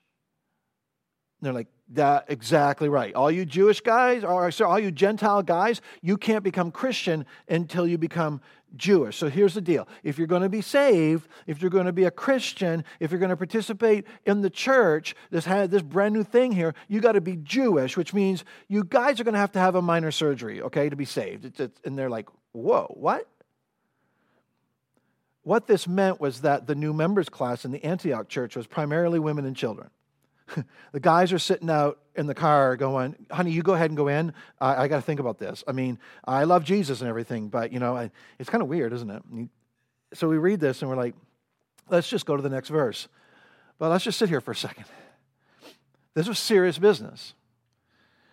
And 1.40 1.46
they're 1.46 1.54
like, 1.54 1.68
that 1.96 2.26
exactly 2.28 2.90
right. 2.90 3.14
All 3.14 3.32
you 3.32 3.46
Jewish 3.46 3.82
guys, 3.82 4.24
or 4.24 4.48
uh, 4.48 4.52
sorry, 4.52 4.72
all 4.72 4.80
you 4.80 4.92
Gentile 4.92 5.44
guys, 5.44 5.82
you 6.02 6.18
can't 6.18 6.44
become 6.44 6.72
Christian 6.72 7.26
until 7.48 7.88
you 7.88 7.98
become 7.98 8.42
Jewish. 8.76 9.18
So 9.18 9.30
here's 9.30 9.54
the 9.54 9.62
deal. 9.62 9.88
If 10.04 10.18
you're 10.18 10.28
going 10.28 10.42
to 10.42 10.50
be 10.50 10.62
saved, 10.62 11.28
if 11.48 11.62
you're 11.62 11.70
going 11.70 11.86
to 11.86 11.94
be 11.94 12.06
a 12.06 12.12
Christian, 12.12 12.84
if 13.00 13.12
you're 13.12 13.20
going 13.20 13.30
to 13.30 13.38
participate 13.38 14.06
in 14.26 14.42
the 14.42 14.50
church, 14.50 15.16
this 15.30 15.46
had 15.46 15.72
this 15.72 15.82
brand 15.82 16.14
new 16.14 16.24
thing 16.24 16.52
here, 16.52 16.74
you 16.88 17.00
got 17.00 17.14
to 17.14 17.22
be 17.22 17.36
Jewish, 17.38 17.96
which 17.96 18.14
means 18.14 18.44
you 18.68 18.84
guys 18.84 19.20
are 19.20 19.24
going 19.24 19.34
to 19.34 19.40
have 19.40 19.52
to 19.54 19.60
have 19.60 19.76
a 19.76 19.82
minor 19.82 20.12
surgery, 20.12 20.62
okay, 20.62 20.90
to 20.90 20.96
be 20.96 21.06
saved. 21.06 21.46
It's, 21.46 21.60
it's, 21.60 21.80
and 21.86 21.98
they're 21.98 22.10
like, 22.10 22.28
"Whoa, 22.52 22.88
what?" 22.98 23.28
What 25.44 25.68
this 25.68 25.88
meant 25.90 26.22
was 26.22 26.42
that 26.42 26.68
the 26.68 26.76
new 26.76 26.94
members 26.94 27.28
class 27.28 27.66
in 27.66 27.72
the 27.72 27.84
Antioch 27.84 28.30
church 28.30 28.56
was 28.56 28.66
primarily 28.66 29.20
women 29.20 29.46
and 29.46 29.56
children. 29.56 29.90
the 30.92 31.00
guys 31.00 31.34
are 31.34 31.40
sitting 31.40 31.70
out 31.70 32.00
in 32.16 32.28
the 32.28 32.36
car 32.36 32.76
going, 32.76 33.16
honey, 33.32 33.52
you 33.52 33.64
go 33.64 33.74
ahead 33.74 33.90
and 33.90 33.98
go 33.98 34.08
in. 34.08 34.34
I, 34.60 34.84
I 34.84 34.88
got 34.88 34.98
to 34.98 35.02
think 35.02 35.20
about 35.20 35.40
this. 35.40 35.64
I 35.68 35.72
mean, 35.72 36.00
I 36.26 36.44
love 36.44 36.64
Jesus 36.64 37.02
and 37.02 37.10
everything, 37.10 37.50
but, 37.50 37.72
you 37.72 37.80
know, 37.80 37.96
I, 37.96 38.12
it's 38.40 38.50
kind 38.50 38.62
of 38.62 38.70
weird, 38.70 38.94
isn't 38.94 39.10
it? 39.10 39.24
So 40.14 40.28
we 40.30 40.38
read 40.38 40.60
this 40.60 40.82
and 40.82 40.90
we're 40.90 40.98
like, 40.98 41.16
let's 41.90 42.10
just 42.10 42.26
go 42.26 42.36
to 42.36 42.42
the 42.42 42.50
next 42.50 42.70
verse. 42.70 43.08
But 43.80 43.90
let's 43.90 44.04
just 44.04 44.20
sit 44.20 44.30
here 44.30 44.42
for 44.42 44.52
a 44.52 44.56
second. 44.56 44.86
This 46.14 46.28
was 46.28 46.38
serious 46.38 46.78
business. 46.78 47.34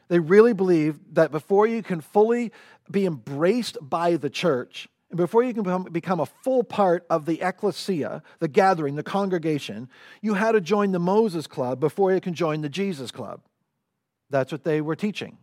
They 0.08 0.18
really 0.18 0.52
believe 0.52 0.98
that 1.14 1.30
before 1.30 1.66
you 1.66 1.82
can 1.82 2.00
fully 2.00 2.52
be 2.90 3.06
embraced 3.06 3.78
by 3.80 4.16
the 4.16 4.28
church, 4.28 4.88
and 5.10 5.16
before 5.16 5.42
you 5.42 5.52
can 5.52 5.82
become 5.92 6.20
a 6.20 6.26
full 6.26 6.62
part 6.62 7.04
of 7.10 7.26
the 7.26 7.42
ecclesia, 7.42 8.22
the 8.38 8.48
gathering, 8.48 8.94
the 8.94 9.02
congregation, 9.02 9.88
you 10.22 10.34
had 10.34 10.52
to 10.52 10.60
join 10.60 10.92
the 10.92 11.00
Moses 11.00 11.46
Club 11.46 11.80
before 11.80 12.12
you 12.12 12.20
can 12.20 12.34
join 12.34 12.60
the 12.60 12.68
Jesus 12.68 13.10
Club. 13.10 13.40
That's 14.30 14.52
what 14.52 14.62
they 14.62 14.80
were 14.80 14.94
teaching. 14.94 15.38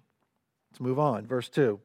Let's 0.71 0.79
move 0.79 0.99
on. 0.99 1.27
Verse 1.27 1.49
2. 1.49 1.79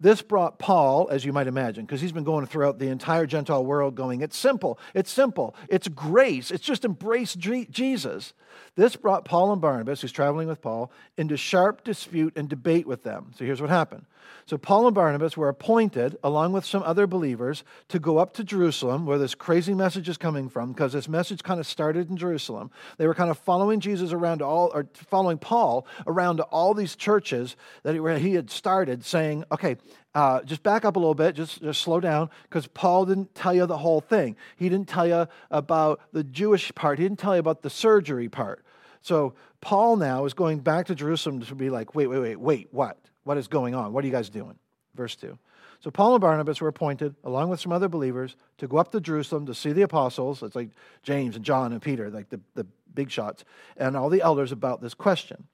This 0.00 0.22
brought 0.22 0.60
Paul, 0.60 1.08
as 1.10 1.24
you 1.24 1.32
might 1.32 1.48
imagine, 1.48 1.84
because 1.84 2.00
he's 2.00 2.12
been 2.12 2.22
going 2.22 2.46
throughout 2.46 2.78
the 2.78 2.88
entire 2.88 3.26
Gentile 3.26 3.64
world 3.64 3.96
going, 3.96 4.20
it's 4.20 4.36
simple, 4.36 4.78
it's 4.94 5.10
simple, 5.10 5.56
it's 5.68 5.88
grace, 5.88 6.52
it's 6.52 6.64
just 6.64 6.84
embrace 6.84 7.34
Jesus. 7.34 8.32
This 8.76 8.94
brought 8.94 9.24
Paul 9.24 9.52
and 9.52 9.60
Barnabas, 9.60 10.00
who's 10.00 10.12
traveling 10.12 10.46
with 10.46 10.62
Paul, 10.62 10.92
into 11.16 11.36
sharp 11.36 11.82
dispute 11.82 12.34
and 12.36 12.48
debate 12.48 12.86
with 12.86 13.02
them. 13.02 13.32
So 13.36 13.44
here's 13.44 13.60
what 13.60 13.70
happened. 13.70 14.06
So 14.46 14.56
Paul 14.56 14.86
and 14.86 14.94
Barnabas 14.94 15.36
were 15.36 15.48
appointed, 15.48 16.16
along 16.22 16.52
with 16.52 16.64
some 16.64 16.82
other 16.82 17.06
believers, 17.06 17.64
to 17.88 17.98
go 17.98 18.18
up 18.18 18.34
to 18.34 18.44
Jerusalem, 18.44 19.04
where 19.04 19.18
this 19.18 19.34
crazy 19.34 19.74
message 19.74 20.08
is 20.08 20.16
coming 20.16 20.48
from, 20.48 20.72
because 20.72 20.92
this 20.92 21.08
message 21.08 21.42
kind 21.42 21.60
of 21.60 21.66
started 21.66 22.08
in 22.08 22.16
Jerusalem. 22.16 22.70
They 22.96 23.06
were 23.06 23.14
kind 23.14 23.30
of 23.30 23.38
following 23.38 23.80
Jesus 23.80 24.12
around 24.12 24.42
all, 24.42 24.70
or 24.72 24.86
following 24.94 25.38
Paul 25.38 25.86
around 26.06 26.38
to 26.38 26.44
all 26.44 26.72
these 26.72 26.96
churches 26.96 27.56
that 27.82 27.94
he 28.20 28.34
had 28.34 28.50
started, 28.50 29.04
saying, 29.04 29.44
okay, 29.52 29.76
uh, 30.18 30.42
just 30.42 30.64
back 30.64 30.84
up 30.84 30.96
a 30.96 30.98
little 30.98 31.14
bit, 31.14 31.36
just, 31.36 31.62
just 31.62 31.80
slow 31.80 32.00
down, 32.00 32.28
because 32.42 32.66
Paul 32.66 33.04
didn't 33.04 33.36
tell 33.36 33.54
you 33.54 33.66
the 33.66 33.78
whole 33.78 34.00
thing. 34.00 34.34
He 34.56 34.68
didn't 34.68 34.88
tell 34.88 35.06
you 35.06 35.28
about 35.48 36.00
the 36.12 36.24
Jewish 36.24 36.74
part, 36.74 36.98
he 36.98 37.04
didn't 37.04 37.20
tell 37.20 37.36
you 37.36 37.40
about 37.40 37.62
the 37.62 37.70
surgery 37.70 38.28
part. 38.28 38.64
So 39.00 39.34
Paul 39.60 39.94
now 39.94 40.24
is 40.24 40.34
going 40.34 40.58
back 40.58 40.86
to 40.86 40.96
Jerusalem 40.96 41.40
to 41.42 41.54
be 41.54 41.70
like, 41.70 41.94
wait, 41.94 42.08
wait, 42.08 42.18
wait, 42.18 42.40
wait, 42.40 42.68
what? 42.72 42.98
What 43.22 43.38
is 43.38 43.46
going 43.46 43.76
on? 43.76 43.92
What 43.92 44.02
are 44.02 44.08
you 44.08 44.12
guys 44.12 44.28
doing? 44.28 44.58
Verse 44.96 45.14
2. 45.14 45.38
So 45.78 45.92
Paul 45.92 46.14
and 46.14 46.20
Barnabas 46.20 46.60
were 46.60 46.66
appointed, 46.66 47.14
along 47.22 47.50
with 47.50 47.60
some 47.60 47.70
other 47.70 47.88
believers, 47.88 48.34
to 48.56 48.66
go 48.66 48.78
up 48.78 48.90
to 48.90 49.00
Jerusalem 49.00 49.46
to 49.46 49.54
see 49.54 49.70
the 49.70 49.82
apostles. 49.82 50.42
It's 50.42 50.56
like 50.56 50.70
James 51.04 51.36
and 51.36 51.44
John 51.44 51.72
and 51.72 51.80
Peter, 51.80 52.10
like 52.10 52.28
the, 52.28 52.40
the 52.56 52.66
big 52.92 53.12
shots, 53.12 53.44
and 53.76 53.96
all 53.96 54.08
the 54.08 54.22
elders 54.22 54.50
about 54.50 54.82
this 54.82 54.94
question. 54.94 55.46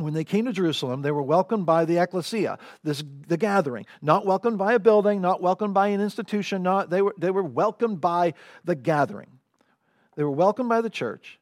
When 0.00 0.14
they 0.14 0.24
came 0.24 0.46
to 0.46 0.52
Jerusalem, 0.52 1.02
they 1.02 1.10
were 1.10 1.22
welcomed 1.22 1.66
by 1.66 1.84
the 1.84 1.98
ecclesia, 1.98 2.58
this, 2.82 3.02
the 3.26 3.36
gathering. 3.36 3.86
Not 4.02 4.26
welcomed 4.26 4.58
by 4.58 4.74
a 4.74 4.78
building, 4.78 5.20
not 5.20 5.42
welcomed 5.42 5.74
by 5.74 5.88
an 5.88 6.00
institution, 6.00 6.62
not, 6.62 6.90
they, 6.90 7.02
were, 7.02 7.14
they 7.18 7.30
were 7.30 7.42
welcomed 7.42 8.00
by 8.00 8.34
the 8.64 8.74
gathering. 8.74 9.38
They 10.16 10.24
were 10.24 10.30
welcomed 10.30 10.68
by 10.68 10.80
the 10.80 10.90
church 10.90 11.38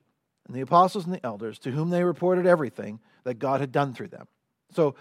and 0.46 0.56
the 0.56 0.60
apostles 0.60 1.04
and 1.04 1.14
the 1.14 1.24
elders, 1.24 1.58
to 1.60 1.70
whom 1.70 1.90
they 1.90 2.04
reported 2.04 2.46
everything 2.46 3.00
that 3.24 3.38
God 3.38 3.60
had 3.60 3.72
done 3.72 3.94
through 3.94 4.08
them. 4.08 4.26
So 4.72 4.94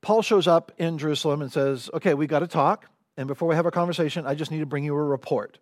Paul 0.00 0.22
shows 0.22 0.46
up 0.46 0.72
in 0.78 0.98
Jerusalem 0.98 1.42
and 1.42 1.52
says, 1.52 1.90
Okay, 1.94 2.14
we 2.14 2.26
got 2.26 2.40
to 2.40 2.46
talk. 2.46 2.86
And 3.16 3.26
before 3.26 3.48
we 3.48 3.56
have 3.56 3.66
a 3.66 3.70
conversation, 3.70 4.26
I 4.26 4.34
just 4.34 4.50
need 4.50 4.60
to 4.60 4.66
bring 4.66 4.84
you 4.84 4.94
a 4.94 5.02
report. 5.02 5.58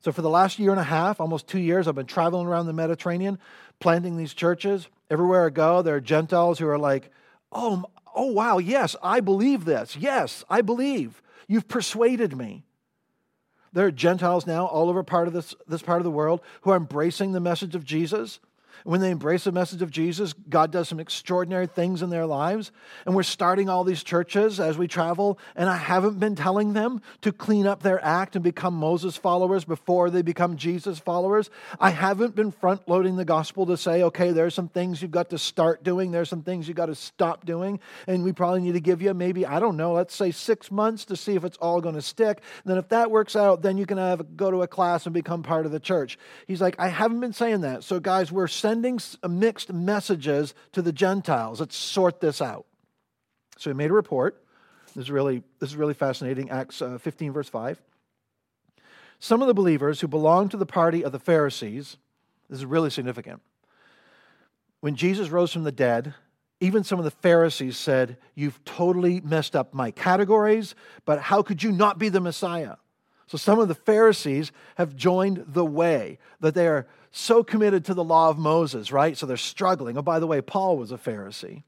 So, 0.00 0.12
for 0.12 0.22
the 0.22 0.30
last 0.30 0.58
year 0.58 0.70
and 0.70 0.80
a 0.80 0.84
half, 0.84 1.20
almost 1.20 1.48
two 1.48 1.58
years, 1.58 1.88
I've 1.88 1.94
been 1.94 2.06
traveling 2.06 2.46
around 2.46 2.66
the 2.66 2.72
Mediterranean, 2.72 3.38
planting 3.80 4.16
these 4.16 4.34
churches. 4.34 4.88
Everywhere 5.10 5.46
I 5.46 5.50
go, 5.50 5.82
there 5.82 5.96
are 5.96 6.00
Gentiles 6.00 6.58
who 6.58 6.68
are 6.68 6.78
like, 6.78 7.10
Oh, 7.52 7.84
oh 8.14 8.32
wow, 8.32 8.58
yes, 8.58 8.96
I 9.02 9.20
believe 9.20 9.64
this. 9.64 9.96
Yes, 9.96 10.44
I 10.50 10.60
believe. 10.60 11.22
You've 11.48 11.68
persuaded 11.68 12.36
me. 12.36 12.64
There 13.72 13.86
are 13.86 13.92
Gentiles 13.92 14.46
now 14.46 14.66
all 14.66 14.88
over 14.88 15.02
part 15.02 15.28
of 15.28 15.34
this, 15.34 15.54
this 15.68 15.82
part 15.82 16.00
of 16.00 16.04
the 16.04 16.10
world 16.10 16.40
who 16.62 16.70
are 16.70 16.76
embracing 16.76 17.32
the 17.32 17.40
message 17.40 17.74
of 17.74 17.84
Jesus. 17.84 18.40
When 18.84 19.00
they 19.00 19.10
embrace 19.10 19.44
the 19.44 19.52
message 19.52 19.82
of 19.82 19.90
Jesus, 19.90 20.32
God 20.48 20.70
does 20.70 20.88
some 20.88 21.00
extraordinary 21.00 21.66
things 21.66 22.02
in 22.02 22.10
their 22.10 22.26
lives. 22.26 22.72
And 23.04 23.14
we're 23.14 23.22
starting 23.22 23.68
all 23.68 23.84
these 23.84 24.02
churches 24.02 24.60
as 24.60 24.78
we 24.78 24.88
travel, 24.88 25.38
and 25.54 25.68
I 25.68 25.76
haven't 25.76 26.18
been 26.18 26.36
telling 26.36 26.72
them 26.72 27.00
to 27.22 27.32
clean 27.32 27.66
up 27.66 27.82
their 27.82 28.02
act 28.04 28.36
and 28.36 28.42
become 28.42 28.74
Moses 28.74 29.16
followers 29.16 29.64
before 29.64 30.10
they 30.10 30.22
become 30.22 30.56
Jesus 30.56 30.98
followers. 30.98 31.50
I 31.80 31.90
haven't 31.90 32.34
been 32.34 32.52
front 32.52 32.88
loading 32.88 33.16
the 33.16 33.24
gospel 33.24 33.66
to 33.66 33.76
say, 33.76 34.02
okay, 34.04 34.30
there's 34.30 34.54
some 34.54 34.68
things 34.68 35.02
you've 35.02 35.10
got 35.10 35.30
to 35.30 35.38
start 35.38 35.82
doing, 35.82 36.10
there's 36.10 36.28
some 36.28 36.42
things 36.42 36.68
you've 36.68 36.76
got 36.76 36.86
to 36.86 36.94
stop 36.94 37.46
doing, 37.46 37.80
and 38.06 38.22
we 38.24 38.32
probably 38.32 38.60
need 38.60 38.74
to 38.74 38.80
give 38.80 39.02
you 39.02 39.12
maybe, 39.14 39.46
I 39.46 39.60
don't 39.60 39.76
know, 39.76 39.92
let's 39.92 40.14
say 40.14 40.30
six 40.30 40.70
months 40.70 41.04
to 41.06 41.16
see 41.16 41.34
if 41.34 41.44
it's 41.44 41.56
all 41.58 41.80
going 41.80 41.94
to 41.94 42.02
stick. 42.02 42.40
And 42.64 42.70
then 42.70 42.78
if 42.78 42.88
that 42.88 43.10
works 43.10 43.36
out, 43.36 43.62
then 43.62 43.78
you 43.78 43.86
can 43.86 43.98
have 43.98 44.36
go 44.36 44.50
to 44.50 44.62
a 44.62 44.68
class 44.68 45.06
and 45.06 45.14
become 45.14 45.42
part 45.42 45.66
of 45.66 45.72
the 45.72 45.80
church. 45.80 46.18
He's 46.46 46.60
like, 46.60 46.76
I 46.78 46.88
haven't 46.88 47.20
been 47.20 47.32
saying 47.32 47.62
that. 47.62 47.84
So, 47.84 48.00
guys, 48.00 48.30
we're 48.30 48.48
sending 48.66 48.98
sending 48.98 48.98
mixed 49.28 49.72
messages 49.72 50.52
to 50.72 50.82
the 50.82 50.92
Gentiles. 50.92 51.60
Let's 51.60 51.76
sort 51.76 52.20
this 52.20 52.42
out. 52.42 52.66
So 53.58 53.70
he 53.70 53.74
made 53.74 53.90
a 53.90 53.94
report. 53.94 54.42
This 54.96 55.04
is 55.04 55.10
really, 55.10 55.44
this 55.60 55.70
is 55.70 55.76
really 55.76 55.94
fascinating. 55.94 56.50
Acts 56.50 56.82
uh, 56.82 56.98
15, 56.98 57.32
verse 57.32 57.48
5. 57.48 57.80
Some 59.20 59.40
of 59.40 59.46
the 59.46 59.54
believers 59.54 60.00
who 60.00 60.08
belonged 60.08 60.50
to 60.50 60.56
the 60.56 60.66
party 60.66 61.04
of 61.04 61.12
the 61.12 61.20
Pharisees, 61.20 61.96
this 62.50 62.58
is 62.58 62.64
really 62.64 62.90
significant. 62.90 63.40
When 64.80 64.96
Jesus 64.96 65.28
rose 65.28 65.52
from 65.52 65.62
the 65.62 65.70
dead, 65.70 66.14
even 66.60 66.82
some 66.82 66.98
of 66.98 67.04
the 67.04 67.12
Pharisees 67.12 67.76
said, 67.76 68.16
You've 68.34 68.64
totally 68.64 69.20
messed 69.20 69.54
up 69.54 69.74
my 69.74 69.92
categories, 69.92 70.74
but 71.04 71.20
how 71.20 71.42
could 71.42 71.62
you 71.62 71.70
not 71.70 71.98
be 72.00 72.08
the 72.08 72.20
Messiah? 72.20 72.76
So 73.26 73.36
some 73.36 73.58
of 73.58 73.68
the 73.68 73.74
Pharisees 73.74 74.52
have 74.76 74.96
joined 74.96 75.44
the 75.48 75.64
way, 75.64 76.18
that 76.40 76.54
they 76.54 76.68
are 76.68 76.86
so 77.10 77.42
committed 77.42 77.84
to 77.86 77.94
the 77.94 78.04
law 78.04 78.28
of 78.28 78.38
Moses, 78.38 78.92
right? 78.92 79.16
So 79.16 79.26
they're 79.26 79.36
struggling. 79.36 79.98
Oh, 79.98 80.02
by 80.02 80.18
the 80.18 80.26
way, 80.26 80.40
Paul 80.40 80.76
was 80.76 80.92
a 80.92 80.98
Pharisee. 80.98 81.62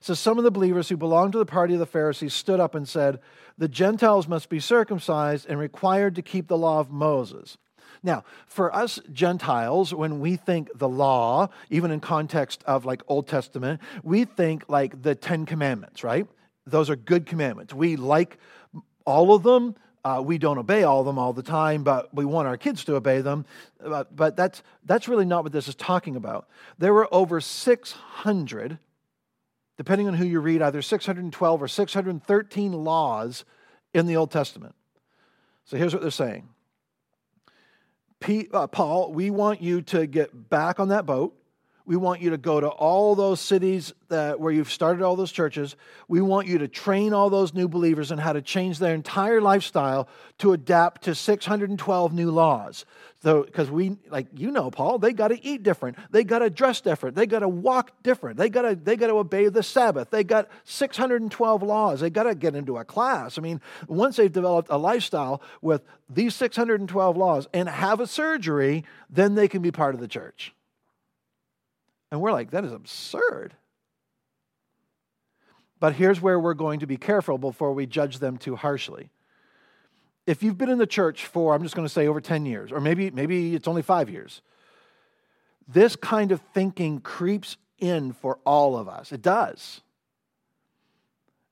So 0.00 0.14
some 0.14 0.38
of 0.38 0.44
the 0.44 0.50
believers 0.50 0.88
who 0.88 0.96
belonged 0.96 1.32
to 1.32 1.38
the 1.38 1.46
party 1.46 1.74
of 1.74 1.80
the 1.80 1.86
Pharisees 1.86 2.34
stood 2.34 2.60
up 2.60 2.74
and 2.74 2.88
said, 2.88 3.20
The 3.56 3.68
Gentiles 3.68 4.28
must 4.28 4.48
be 4.48 4.60
circumcised 4.60 5.46
and 5.48 5.58
required 5.58 6.14
to 6.16 6.22
keep 6.22 6.46
the 6.46 6.58
law 6.58 6.80
of 6.80 6.90
Moses. 6.90 7.56
Now, 8.02 8.24
for 8.46 8.74
us 8.74 9.00
Gentiles, 9.12 9.92
when 9.92 10.20
we 10.20 10.36
think 10.36 10.70
the 10.74 10.88
law, 10.88 11.48
even 11.68 11.90
in 11.90 12.00
context 12.00 12.62
of 12.64 12.84
like 12.84 13.02
Old 13.08 13.26
Testament, 13.26 13.80
we 14.02 14.24
think 14.24 14.64
like 14.68 15.02
the 15.02 15.14
Ten 15.14 15.46
Commandments, 15.46 16.04
right? 16.04 16.26
Those 16.66 16.90
are 16.90 16.96
good 16.96 17.26
commandments. 17.26 17.74
We 17.74 17.96
like 17.96 18.38
all 19.04 19.34
of 19.34 19.42
them, 19.42 19.74
uh, 20.04 20.22
we 20.24 20.38
don't 20.38 20.58
obey 20.58 20.84
all 20.84 21.00
of 21.00 21.06
them 21.06 21.18
all 21.18 21.32
the 21.32 21.42
time, 21.42 21.82
but 21.82 22.12
we 22.14 22.24
want 22.24 22.48
our 22.48 22.56
kids 22.56 22.84
to 22.84 22.96
obey 22.96 23.20
them. 23.20 23.44
Uh, 23.82 24.04
but 24.14 24.36
that's, 24.36 24.62
that's 24.84 25.08
really 25.08 25.24
not 25.24 25.42
what 25.42 25.52
this 25.52 25.68
is 25.68 25.74
talking 25.74 26.16
about. 26.16 26.48
There 26.78 26.94
were 26.94 27.12
over 27.12 27.40
600, 27.40 28.78
depending 29.76 30.08
on 30.08 30.14
who 30.14 30.24
you 30.24 30.40
read, 30.40 30.62
either 30.62 30.82
612 30.82 31.62
or 31.62 31.68
613 31.68 32.72
laws 32.72 33.44
in 33.94 34.06
the 34.06 34.16
Old 34.16 34.30
Testament. 34.30 34.74
So 35.64 35.76
here's 35.76 35.92
what 35.92 36.02
they're 36.02 36.10
saying 36.10 36.48
P, 38.20 38.48
uh, 38.52 38.66
Paul, 38.66 39.12
we 39.12 39.30
want 39.30 39.62
you 39.62 39.82
to 39.82 40.06
get 40.06 40.48
back 40.48 40.80
on 40.80 40.88
that 40.88 41.06
boat. 41.06 41.37
We 41.88 41.96
want 41.96 42.20
you 42.20 42.28
to 42.30 42.36
go 42.36 42.60
to 42.60 42.68
all 42.68 43.14
those 43.14 43.40
cities 43.40 43.94
that, 44.08 44.38
where 44.38 44.52
you've 44.52 44.70
started 44.70 45.02
all 45.02 45.16
those 45.16 45.32
churches. 45.32 45.74
We 46.06 46.20
want 46.20 46.46
you 46.46 46.58
to 46.58 46.68
train 46.68 47.14
all 47.14 47.30
those 47.30 47.54
new 47.54 47.66
believers 47.66 48.12
in 48.12 48.18
how 48.18 48.34
to 48.34 48.42
change 48.42 48.78
their 48.78 48.94
entire 48.94 49.40
lifestyle 49.40 50.06
to 50.36 50.52
adapt 50.52 51.04
to 51.04 51.14
612 51.14 52.12
new 52.12 52.30
laws. 52.30 52.84
So, 53.22 53.42
because 53.42 53.70
we, 53.70 53.96
like 54.10 54.26
you 54.36 54.50
know, 54.50 54.70
Paul, 54.70 54.98
they 54.98 55.14
got 55.14 55.28
to 55.28 55.42
eat 55.42 55.62
different. 55.62 55.96
They 56.10 56.24
got 56.24 56.40
to 56.40 56.50
dress 56.50 56.82
different. 56.82 57.16
They 57.16 57.24
got 57.24 57.38
to 57.38 57.48
walk 57.48 58.02
different. 58.02 58.36
They 58.36 58.50
got 58.50 58.62
to 58.62 58.76
they 58.76 58.96
got 58.96 59.06
to 59.06 59.14
obey 59.14 59.48
the 59.48 59.62
Sabbath. 59.62 60.10
They 60.10 60.24
got 60.24 60.50
612 60.64 61.62
laws. 61.62 62.00
They 62.00 62.10
got 62.10 62.24
to 62.24 62.34
get 62.34 62.54
into 62.54 62.76
a 62.76 62.84
class. 62.84 63.38
I 63.38 63.40
mean, 63.40 63.62
once 63.86 64.16
they've 64.16 64.30
developed 64.30 64.68
a 64.70 64.76
lifestyle 64.76 65.40
with 65.62 65.86
these 66.10 66.34
612 66.34 67.16
laws 67.16 67.48
and 67.54 67.66
have 67.66 68.00
a 68.00 68.06
surgery, 68.06 68.84
then 69.08 69.36
they 69.36 69.48
can 69.48 69.62
be 69.62 69.70
part 69.70 69.94
of 69.94 70.02
the 70.02 70.08
church. 70.08 70.52
And 72.10 72.20
we're 72.20 72.32
like, 72.32 72.50
that 72.52 72.64
is 72.64 72.72
absurd. 72.72 73.54
But 75.80 75.94
here's 75.94 76.20
where 76.20 76.40
we're 76.40 76.54
going 76.54 76.80
to 76.80 76.86
be 76.86 76.96
careful 76.96 77.38
before 77.38 77.72
we 77.72 77.86
judge 77.86 78.18
them 78.18 78.36
too 78.36 78.56
harshly. 78.56 79.10
If 80.26 80.42
you've 80.42 80.58
been 80.58 80.68
in 80.68 80.78
the 80.78 80.86
church 80.86 81.26
for, 81.26 81.54
I'm 81.54 81.62
just 81.62 81.74
going 81.74 81.86
to 81.86 81.92
say 81.92 82.06
over 82.06 82.20
10 82.20 82.46
years, 82.46 82.72
or 82.72 82.80
maybe, 82.80 83.10
maybe 83.10 83.54
it's 83.54 83.68
only 83.68 83.82
five 83.82 84.10
years, 84.10 84.42
this 85.66 85.96
kind 85.96 86.32
of 86.32 86.40
thinking 86.52 87.00
creeps 87.00 87.56
in 87.78 88.12
for 88.12 88.38
all 88.44 88.76
of 88.76 88.88
us. 88.88 89.12
It 89.12 89.22
does. 89.22 89.80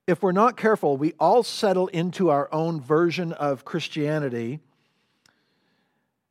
If 0.07 0.23
we're 0.23 0.33
not 0.33 0.57
careful, 0.57 0.97
we 0.97 1.13
all 1.19 1.43
settle 1.43 1.89
into 1.89 2.31
our 2.31 2.49
own 2.53 2.81
version 2.81 3.33
of 3.33 3.65
Christianity, 3.65 4.61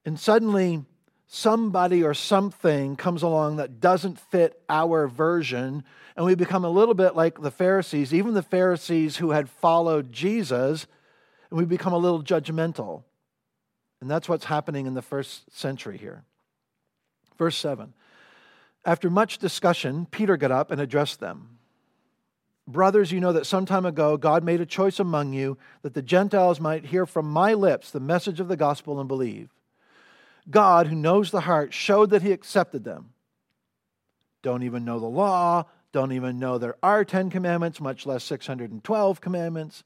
and 0.05 0.19
suddenly 0.19 0.83
somebody 1.27 2.03
or 2.03 2.13
something 2.13 2.95
comes 2.95 3.23
along 3.23 3.57
that 3.57 3.79
doesn't 3.79 4.19
fit 4.19 4.61
our 4.69 5.07
version, 5.07 5.83
and 6.15 6.25
we 6.25 6.35
become 6.35 6.63
a 6.63 6.69
little 6.69 6.93
bit 6.93 7.15
like 7.15 7.41
the 7.41 7.51
Pharisees, 7.51 8.13
even 8.13 8.33
the 8.33 8.41
Pharisees 8.41 9.17
who 9.17 9.31
had 9.31 9.49
followed 9.49 10.11
Jesus, 10.11 10.87
and 11.49 11.59
we 11.59 11.65
become 11.65 11.93
a 11.93 11.97
little 11.97 12.23
judgmental. 12.23 13.03
And 14.01 14.09
that's 14.09 14.29
what's 14.29 14.45
happening 14.45 14.85
in 14.85 14.93
the 14.93 15.01
first 15.01 15.51
century 15.51 15.97
here. 15.97 16.23
Verse 17.37 17.57
7 17.57 17.93
After 18.85 19.09
much 19.09 19.39
discussion, 19.39 20.07
Peter 20.11 20.37
got 20.37 20.51
up 20.51 20.71
and 20.71 20.79
addressed 20.79 21.19
them. 21.19 21.57
Brothers, 22.67 23.11
you 23.11 23.19
know 23.19 23.33
that 23.33 23.45
some 23.45 23.65
time 23.65 23.85
ago 23.85 24.17
God 24.17 24.43
made 24.43 24.61
a 24.61 24.65
choice 24.65 24.99
among 24.99 25.33
you 25.33 25.57
that 25.83 25.93
the 25.93 26.01
Gentiles 26.01 26.59
might 26.59 26.85
hear 26.85 27.05
from 27.05 27.29
my 27.29 27.53
lips 27.53 27.91
the 27.91 27.99
message 27.99 28.39
of 28.39 28.47
the 28.47 28.57
gospel 28.57 28.99
and 28.99 29.07
believe. 29.07 29.49
God, 30.49 30.87
who 30.87 30.95
knows 30.95 31.31
the 31.31 31.41
heart, 31.41 31.73
showed 31.73 32.11
that 32.11 32.21
he 32.21 32.31
accepted 32.31 32.83
them. 32.83 33.11
Don't 34.43 34.63
even 34.63 34.85
know 34.85 34.99
the 34.99 35.05
law, 35.05 35.65
don't 35.91 36.11
even 36.11 36.39
know 36.39 36.57
there 36.57 36.75
are 36.83 37.05
10 37.05 37.29
commandments, 37.29 37.79
much 37.79 38.05
less 38.05 38.23
612 38.25 39.21
commandments. 39.21 39.83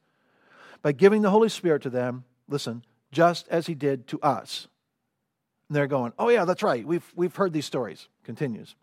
by 0.81 0.91
giving 0.91 1.21
the 1.21 1.29
Holy 1.29 1.49
Spirit 1.49 1.81
to 1.83 1.89
them, 1.89 2.23
listen, 2.47 2.83
just 3.11 3.47
as 3.49 3.67
he 3.67 3.75
did 3.75 4.07
to 4.07 4.19
us. 4.21 4.67
And 5.67 5.75
they're 5.75 5.87
going, 5.87 6.13
oh, 6.17 6.29
yeah, 6.29 6.45
that's 6.45 6.63
right. 6.63 6.85
We've, 6.85 7.05
we've 7.15 7.35
heard 7.35 7.53
these 7.53 7.65
stories. 7.65 8.07
Continues. 8.23 8.75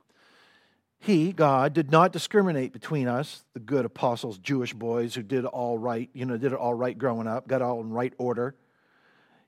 He, 0.98 1.32
God, 1.32 1.72
did 1.72 1.90
not 1.90 2.12
discriminate 2.12 2.72
between 2.72 3.08
us, 3.08 3.44
the 3.54 3.60
good 3.60 3.84
apostles, 3.84 4.38
Jewish 4.38 4.72
boys 4.72 5.14
who 5.14 5.22
did 5.22 5.44
all 5.44 5.78
right, 5.78 6.08
you 6.12 6.24
know, 6.24 6.36
did 6.36 6.52
it 6.52 6.58
all 6.58 6.74
right 6.74 6.96
growing 6.96 7.26
up, 7.26 7.46
got 7.46 7.62
all 7.62 7.80
in 7.80 7.90
right 7.90 8.14
order. 8.18 8.54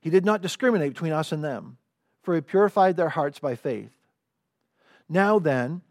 He 0.00 0.11
did 0.11 0.25
not 0.25 0.42
discriminate 0.42 0.92
between 0.92 1.12
us 1.12 1.32
and 1.32 1.42
them, 1.42 1.78
for 2.22 2.34
he 2.34 2.40
purified 2.40 2.96
their 2.96 3.08
hearts 3.08 3.38
by 3.38 3.54
faith. 3.54 3.92
Now 5.08 5.38
then, 5.38 5.82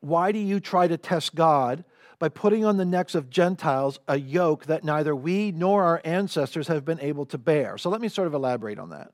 why 0.00 0.32
do 0.32 0.38
you 0.38 0.60
try 0.60 0.88
to 0.88 0.96
test 0.96 1.34
God 1.34 1.84
by 2.18 2.28
putting 2.28 2.64
on 2.64 2.76
the 2.76 2.84
necks 2.84 3.14
of 3.14 3.30
Gentiles 3.30 3.98
a 4.08 4.18
yoke 4.18 4.66
that 4.66 4.84
neither 4.84 5.14
we 5.14 5.52
nor 5.52 5.84
our 5.84 6.00
ancestors 6.04 6.68
have 6.68 6.84
been 6.84 7.00
able 7.00 7.26
to 7.26 7.38
bear? 7.38 7.78
So 7.78 7.90
let 7.90 8.00
me 8.00 8.08
sort 8.08 8.26
of 8.26 8.34
elaborate 8.34 8.78
on 8.78 8.90
that. 8.90 9.12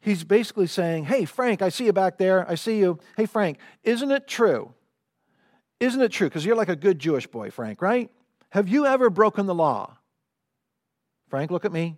He's 0.00 0.22
basically 0.22 0.66
saying, 0.66 1.04
Hey, 1.04 1.24
Frank, 1.24 1.62
I 1.62 1.70
see 1.70 1.86
you 1.86 1.92
back 1.92 2.18
there. 2.18 2.48
I 2.48 2.56
see 2.56 2.78
you. 2.78 2.98
Hey, 3.16 3.26
Frank, 3.26 3.58
isn't 3.84 4.10
it 4.10 4.28
true? 4.28 4.74
Isn't 5.80 6.00
it 6.00 6.12
true? 6.12 6.28
Because 6.28 6.44
you're 6.44 6.56
like 6.56 6.68
a 6.68 6.76
good 6.76 6.98
Jewish 6.98 7.26
boy, 7.26 7.50
Frank, 7.50 7.80
right? 7.80 8.10
Have 8.50 8.68
you 8.68 8.86
ever 8.86 9.10
broken 9.10 9.46
the 9.46 9.54
law? 9.54 9.96
Frank, 11.28 11.50
look 11.50 11.64
at 11.64 11.72
me. 11.72 11.96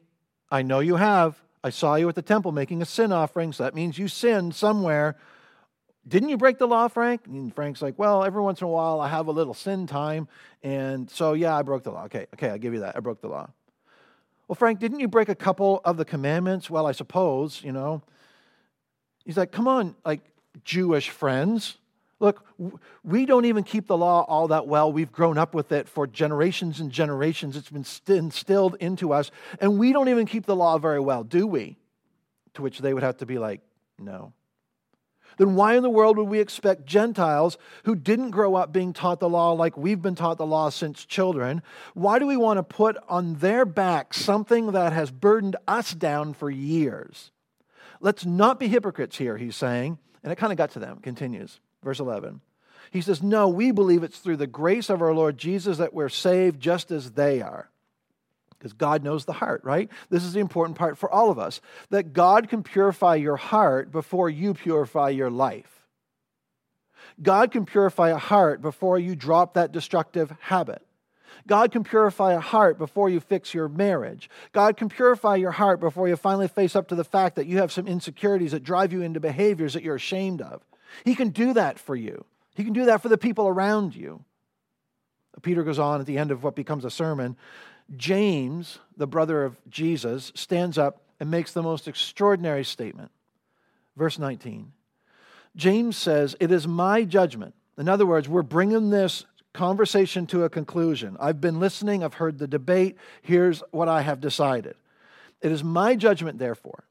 I 0.50 0.62
know 0.62 0.80
you 0.80 0.96
have. 0.96 1.36
I 1.66 1.70
saw 1.70 1.96
you 1.96 2.08
at 2.08 2.14
the 2.14 2.22
temple 2.22 2.52
making 2.52 2.80
a 2.80 2.84
sin 2.84 3.10
offering, 3.10 3.52
so 3.52 3.64
that 3.64 3.74
means 3.74 3.98
you 3.98 4.06
sinned 4.06 4.54
somewhere. 4.54 5.16
Didn't 6.06 6.28
you 6.28 6.36
break 6.36 6.58
the 6.58 6.68
law, 6.68 6.86
Frank? 6.86 7.22
And 7.26 7.52
Frank's 7.52 7.82
like, 7.82 7.98
Well, 7.98 8.22
every 8.22 8.40
once 8.40 8.60
in 8.60 8.68
a 8.68 8.70
while 8.70 9.00
I 9.00 9.08
have 9.08 9.26
a 9.26 9.32
little 9.32 9.52
sin 9.52 9.88
time. 9.88 10.28
And 10.62 11.10
so, 11.10 11.32
yeah, 11.32 11.56
I 11.56 11.62
broke 11.62 11.82
the 11.82 11.90
law. 11.90 12.04
Okay, 12.04 12.28
okay, 12.34 12.50
I'll 12.50 12.58
give 12.58 12.72
you 12.72 12.80
that. 12.80 12.96
I 12.96 13.00
broke 13.00 13.20
the 13.20 13.26
law. 13.26 13.50
Well, 14.46 14.54
Frank, 14.54 14.78
didn't 14.78 15.00
you 15.00 15.08
break 15.08 15.28
a 15.28 15.34
couple 15.34 15.80
of 15.84 15.96
the 15.96 16.04
commandments? 16.04 16.70
Well, 16.70 16.86
I 16.86 16.92
suppose, 16.92 17.60
you 17.64 17.72
know. 17.72 18.00
He's 19.24 19.36
like, 19.36 19.50
Come 19.50 19.66
on, 19.66 19.96
like 20.04 20.20
Jewish 20.62 21.10
friends. 21.10 21.78
Look, 22.18 22.46
we 23.04 23.26
don't 23.26 23.44
even 23.44 23.62
keep 23.62 23.86
the 23.86 23.96
law 23.96 24.24
all 24.26 24.48
that 24.48 24.66
well. 24.66 24.90
We've 24.90 25.12
grown 25.12 25.36
up 25.36 25.54
with 25.54 25.70
it 25.70 25.86
for 25.86 26.06
generations 26.06 26.80
and 26.80 26.90
generations. 26.90 27.56
It's 27.56 27.68
been 27.68 27.84
instilled 28.16 28.76
into 28.80 29.12
us, 29.12 29.30
and 29.60 29.78
we 29.78 29.92
don't 29.92 30.08
even 30.08 30.24
keep 30.24 30.46
the 30.46 30.56
law 30.56 30.78
very 30.78 31.00
well, 31.00 31.24
do 31.24 31.46
we? 31.46 31.76
To 32.54 32.62
which 32.62 32.78
they 32.78 32.94
would 32.94 33.02
have 33.02 33.18
to 33.18 33.26
be 33.26 33.38
like, 33.38 33.60
no. 33.98 34.32
Then 35.36 35.54
why 35.54 35.76
in 35.76 35.82
the 35.82 35.90
world 35.90 36.16
would 36.16 36.28
we 36.28 36.40
expect 36.40 36.86
Gentiles 36.86 37.58
who 37.84 37.94
didn't 37.94 38.30
grow 38.30 38.54
up 38.54 38.72
being 38.72 38.94
taught 38.94 39.20
the 39.20 39.28
law 39.28 39.52
like 39.52 39.76
we've 39.76 40.00
been 40.00 40.14
taught 40.14 40.38
the 40.38 40.46
law 40.46 40.70
since 40.70 41.04
children? 41.04 41.62
Why 41.92 42.18
do 42.18 42.26
we 42.26 42.38
want 42.38 42.56
to 42.56 42.62
put 42.62 42.96
on 43.08 43.34
their 43.34 43.66
back 43.66 44.14
something 44.14 44.72
that 44.72 44.94
has 44.94 45.10
burdened 45.10 45.56
us 45.68 45.92
down 45.92 46.32
for 46.32 46.48
years? 46.48 47.30
Let's 48.00 48.24
not 48.24 48.58
be 48.58 48.68
hypocrites 48.68 49.18
here, 49.18 49.36
he's 49.36 49.56
saying. 49.56 49.98
And 50.22 50.32
it 50.32 50.36
kind 50.36 50.52
of 50.52 50.56
got 50.56 50.70
to 50.70 50.78
them. 50.78 51.00
Continues. 51.00 51.60
Verse 51.86 52.00
11. 52.00 52.40
He 52.90 53.00
says, 53.00 53.22
No, 53.22 53.46
we 53.46 53.70
believe 53.70 54.02
it's 54.02 54.18
through 54.18 54.38
the 54.38 54.48
grace 54.48 54.90
of 54.90 55.00
our 55.00 55.14
Lord 55.14 55.38
Jesus 55.38 55.78
that 55.78 55.94
we're 55.94 56.08
saved 56.08 56.60
just 56.60 56.90
as 56.90 57.12
they 57.12 57.40
are. 57.40 57.70
Because 58.58 58.72
God 58.72 59.04
knows 59.04 59.24
the 59.24 59.32
heart, 59.32 59.60
right? 59.62 59.88
This 60.10 60.24
is 60.24 60.32
the 60.32 60.40
important 60.40 60.76
part 60.76 60.98
for 60.98 61.08
all 61.08 61.30
of 61.30 61.38
us 61.38 61.60
that 61.90 62.12
God 62.12 62.48
can 62.48 62.64
purify 62.64 63.14
your 63.14 63.36
heart 63.36 63.92
before 63.92 64.28
you 64.28 64.52
purify 64.52 65.10
your 65.10 65.30
life. 65.30 65.86
God 67.22 67.52
can 67.52 67.66
purify 67.66 68.10
a 68.10 68.18
heart 68.18 68.60
before 68.60 68.98
you 68.98 69.14
drop 69.14 69.54
that 69.54 69.70
destructive 69.70 70.34
habit. 70.40 70.84
God 71.46 71.70
can 71.70 71.84
purify 71.84 72.32
a 72.32 72.40
heart 72.40 72.78
before 72.78 73.08
you 73.08 73.20
fix 73.20 73.54
your 73.54 73.68
marriage. 73.68 74.28
God 74.50 74.76
can 74.76 74.88
purify 74.88 75.36
your 75.36 75.52
heart 75.52 75.78
before 75.78 76.08
you 76.08 76.16
finally 76.16 76.48
face 76.48 76.74
up 76.74 76.88
to 76.88 76.96
the 76.96 77.04
fact 77.04 77.36
that 77.36 77.46
you 77.46 77.58
have 77.58 77.70
some 77.70 77.86
insecurities 77.86 78.50
that 78.50 78.64
drive 78.64 78.92
you 78.92 79.02
into 79.02 79.20
behaviors 79.20 79.74
that 79.74 79.84
you're 79.84 79.94
ashamed 79.94 80.42
of. 80.42 80.62
He 81.04 81.14
can 81.14 81.30
do 81.30 81.52
that 81.54 81.78
for 81.78 81.96
you. 81.96 82.24
He 82.54 82.64
can 82.64 82.72
do 82.72 82.86
that 82.86 83.02
for 83.02 83.08
the 83.08 83.18
people 83.18 83.46
around 83.48 83.94
you. 83.94 84.24
Peter 85.42 85.62
goes 85.62 85.78
on 85.78 86.00
at 86.00 86.06
the 86.06 86.18
end 86.18 86.30
of 86.30 86.42
what 86.42 86.54
becomes 86.54 86.84
a 86.84 86.90
sermon. 86.90 87.36
James, 87.96 88.78
the 88.96 89.06
brother 89.06 89.44
of 89.44 89.56
Jesus, 89.68 90.32
stands 90.34 90.78
up 90.78 91.02
and 91.20 91.30
makes 91.30 91.52
the 91.52 91.62
most 91.62 91.86
extraordinary 91.86 92.64
statement. 92.64 93.10
Verse 93.96 94.18
19. 94.18 94.72
James 95.54 95.96
says, 95.96 96.36
It 96.40 96.50
is 96.50 96.66
my 96.66 97.04
judgment. 97.04 97.54
In 97.78 97.88
other 97.88 98.06
words, 98.06 98.28
we're 98.28 98.42
bringing 98.42 98.90
this 98.90 99.24
conversation 99.52 100.26
to 100.26 100.44
a 100.44 100.50
conclusion. 100.50 101.16
I've 101.18 101.40
been 101.40 101.58
listening, 101.60 102.04
I've 102.04 102.14
heard 102.14 102.38
the 102.38 102.46
debate. 102.46 102.96
Here's 103.22 103.62
what 103.70 103.88
I 103.88 104.02
have 104.02 104.20
decided. 104.20 104.74
It 105.40 105.52
is 105.52 105.64
my 105.64 105.96
judgment, 105.96 106.38
therefore, 106.38 106.84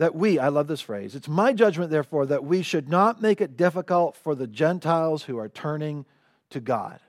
that 0.00 0.14
we, 0.14 0.38
I 0.38 0.48
love 0.48 0.66
this 0.66 0.80
phrase, 0.80 1.14
it's 1.14 1.28
my 1.28 1.52
judgment, 1.52 1.90
therefore, 1.90 2.24
that 2.24 2.42
we 2.42 2.62
should 2.62 2.88
not 2.88 3.20
make 3.20 3.42
it 3.42 3.58
difficult 3.58 4.16
for 4.16 4.34
the 4.34 4.46
Gentiles 4.46 5.24
who 5.24 5.38
are 5.38 5.50
turning 5.50 6.06
to 6.48 6.58
God. 6.58 7.00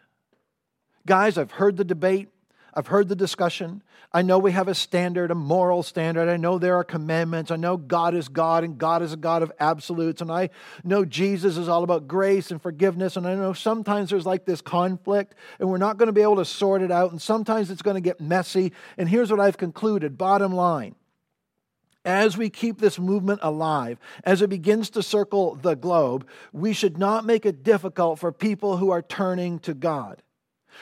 Guys, 1.06 1.38
I've 1.38 1.52
heard 1.52 1.78
the 1.78 1.86
debate. 1.86 2.28
I've 2.74 2.88
heard 2.88 3.08
the 3.08 3.16
discussion. 3.16 3.82
I 4.12 4.24
know 4.24 4.40
we 4.40 4.52
have 4.52 4.68
a 4.68 4.76
standard, 4.76 5.32
a 5.32 5.36
moral 5.36 5.84
standard. 5.84 6.28
I 6.28 6.36
know 6.36 6.60
there 6.60 6.76
are 6.76 6.84
commandments. 6.84 7.50
I 7.50 7.56
know 7.56 7.78
God 7.78 8.14
is 8.14 8.28
God 8.28 8.66
and 8.66 8.78
God 8.78 9.02
is 9.02 9.14
a 9.14 9.18
God 9.18 9.42
of 9.42 9.54
absolutes. 9.58 10.22
And 10.22 10.30
I 10.30 10.50
know 10.84 11.06
Jesus 11.06 11.56
is 11.56 11.70
all 11.70 11.86
about 11.86 12.10
grace 12.10 12.52
and 12.52 12.62
forgiveness. 12.62 13.16
And 13.16 13.26
I 13.26 13.36
know 13.36 13.54
sometimes 13.54 14.10
there's 14.10 14.26
like 14.26 14.44
this 14.44 14.60
conflict 14.60 15.36
and 15.62 15.70
we're 15.70 15.78
not 15.78 15.98
going 15.98 16.08
to 16.08 16.14
be 16.14 16.24
able 16.24 16.36
to 16.36 16.46
sort 16.46 16.82
it 16.82 16.92
out. 16.92 17.12
And 17.12 17.22
sometimes 17.22 17.72
it's 17.72 17.82
going 17.82 17.96
to 17.96 18.02
get 18.02 18.20
messy. 18.20 18.74
And 18.98 19.08
here's 19.08 19.32
what 19.32 19.40
I've 19.40 19.58
concluded 19.58 20.18
bottom 20.18 20.54
line 20.54 20.96
as 22.04 22.38
we 22.38 22.50
keep 22.50 22.80
this 22.80 22.98
movement 22.98 23.40
alive, 23.44 24.00
as 24.24 24.42
it 24.42 24.50
begins 24.50 24.90
to 24.92 25.04
circle 25.04 25.56
the 25.56 25.76
globe, 25.76 26.28
we 26.52 26.74
should 26.74 26.98
not 26.98 27.26
make 27.26 27.46
it 27.46 27.64
difficult 27.64 28.20
for 28.20 28.32
people 28.32 28.78
who 28.78 28.90
are 28.90 29.02
turning 29.02 29.60
to 29.60 29.74
God. 29.74 30.24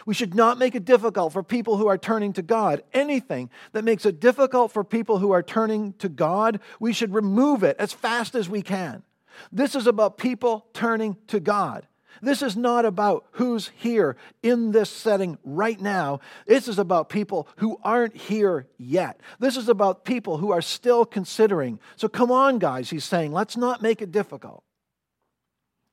We 0.05 0.13
should 0.13 0.35
not 0.35 0.57
make 0.57 0.75
it 0.75 0.85
difficult 0.85 1.33
for 1.33 1.43
people 1.43 1.77
who 1.77 1.87
are 1.87 1.97
turning 1.97 2.31
to 2.33 2.41
God. 2.41 2.83
Anything 2.93 3.49
that 3.73 3.83
makes 3.83 4.05
it 4.05 4.19
difficult 4.19 4.71
for 4.71 4.83
people 4.83 5.17
who 5.17 5.31
are 5.31 5.43
turning 5.43 5.93
to 5.93 6.09
God, 6.09 6.59
we 6.79 6.93
should 6.93 7.13
remove 7.13 7.63
it 7.63 7.75
as 7.79 7.91
fast 7.91 8.35
as 8.35 8.47
we 8.47 8.61
can. 8.61 9.03
This 9.51 9.75
is 9.75 9.87
about 9.87 10.17
people 10.17 10.67
turning 10.73 11.17
to 11.27 11.39
God. 11.39 11.87
This 12.21 12.41
is 12.41 12.57
not 12.57 12.85
about 12.85 13.25
who's 13.31 13.71
here 13.75 14.17
in 14.43 14.71
this 14.71 14.89
setting 14.89 15.37
right 15.43 15.79
now. 15.79 16.19
This 16.47 16.67
is 16.67 16.79
about 16.79 17.09
people 17.09 17.47
who 17.57 17.77
aren't 17.83 18.15
here 18.15 18.67
yet. 18.77 19.19
This 19.39 19.57
is 19.57 19.69
about 19.69 20.05
people 20.05 20.37
who 20.37 20.51
are 20.51 20.61
still 20.61 21.05
considering. 21.05 21.79
So 21.95 22.07
come 22.07 22.31
on, 22.31 22.59
guys, 22.59 22.89
he's 22.89 23.05
saying, 23.05 23.31
let's 23.31 23.57
not 23.57 23.81
make 23.81 24.01
it 24.01 24.11
difficult. 24.11 24.63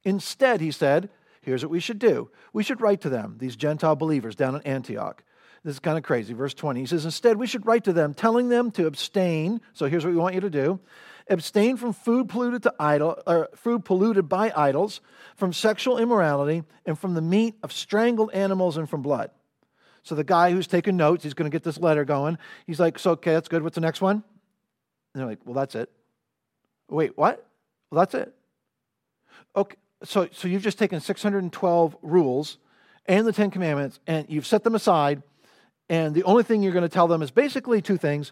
Instead, 0.05 0.61
he 0.61 0.71
said, 0.71 1.11
here's 1.43 1.65
what 1.65 1.71
we 1.71 1.81
should 1.81 1.99
do. 1.99 2.31
We 2.53 2.63
should 2.63 2.81
write 2.81 3.01
to 3.03 3.09
them, 3.09 3.37
these 3.39 3.57
Gentile 3.57 3.97
believers 3.97 4.37
down 4.37 4.55
in 4.55 4.63
Antioch. 4.63 5.23
This 5.65 5.75
is 5.75 5.81
kind 5.81 5.99
of 5.99 6.05
crazy. 6.05 6.33
Verse 6.33 6.55
20, 6.55 6.79
he 6.79 6.87
says, 6.87 7.05
Instead, 7.05 7.39
we 7.39 7.49
should 7.49 7.67
write 7.67 7.83
to 7.85 7.93
them, 7.93 8.15
telling 8.15 8.49
them 8.49 8.71
to 8.73 8.87
abstain. 8.87 9.61
So 9.73 9.87
here's 9.87 10.05
what 10.05 10.13
we 10.13 10.17
want 10.17 10.37
you 10.37 10.41
to 10.43 10.51
do 10.51 10.79
abstain 11.29 11.77
from 11.77 11.93
food 11.93 12.29
polluted 12.29 12.63
to 12.65 12.75
idol, 12.79 13.21
or 13.27 13.49
food 13.55 13.85
polluted 13.85 14.29
by 14.29 14.53
idols, 14.57 15.01
from 15.37 15.53
sexual 15.53 15.99
immorality, 15.99 16.63
and 16.85 16.99
from 16.99 17.15
the 17.15 17.21
meat 17.21 17.55
of 17.63 17.73
strangled 17.73 18.31
animals 18.33 18.77
and 18.77 18.89
from 18.89 19.03
blood. 19.03 19.31
So 20.03 20.15
the 20.15 20.25
guy 20.25 20.53
who's 20.53 20.69
taking 20.69 20.97
notes, 20.97 21.25
he's 21.25 21.35
going 21.35 21.51
to 21.51 21.55
get 21.55 21.65
this 21.65 21.79
letter 21.79 22.05
going. 22.05 22.39
He's 22.67 22.79
like, 22.79 22.99
"So 22.99 23.13
okay, 23.13 23.33
that's 23.33 23.49
good. 23.49 23.63
What's 23.63 23.75
the 23.75 23.81
next 23.81 24.01
one?" 24.01 24.23
And 25.13 25.21
they're 25.21 25.27
like, 25.27 25.41
"Well, 25.45 25.55
that's 25.55 25.75
it." 25.75 25.91
Wait, 26.89 27.17
what? 27.19 27.45
Well, 27.91 28.01
that's 28.01 28.15
it. 28.15 28.33
Okay, 29.57 29.77
so 30.05 30.29
so 30.31 30.47
you've 30.47 30.63
just 30.63 30.79
taken 30.79 31.01
612 31.01 31.97
rules 32.03 32.59
and 33.07 33.27
the 33.27 33.33
Ten 33.33 33.51
Commandments, 33.51 33.99
and 34.07 34.27
you've 34.29 34.47
set 34.47 34.63
them 34.63 34.77
aside, 34.77 35.23
and 35.89 36.15
the 36.15 36.23
only 36.23 36.45
thing 36.45 36.63
you're 36.63 36.73
going 36.73 36.83
to 36.83 36.89
tell 36.89 37.09
them 37.09 37.21
is 37.21 37.33
basically 37.33 37.83
two 37.83 37.97
things: 37.97 38.31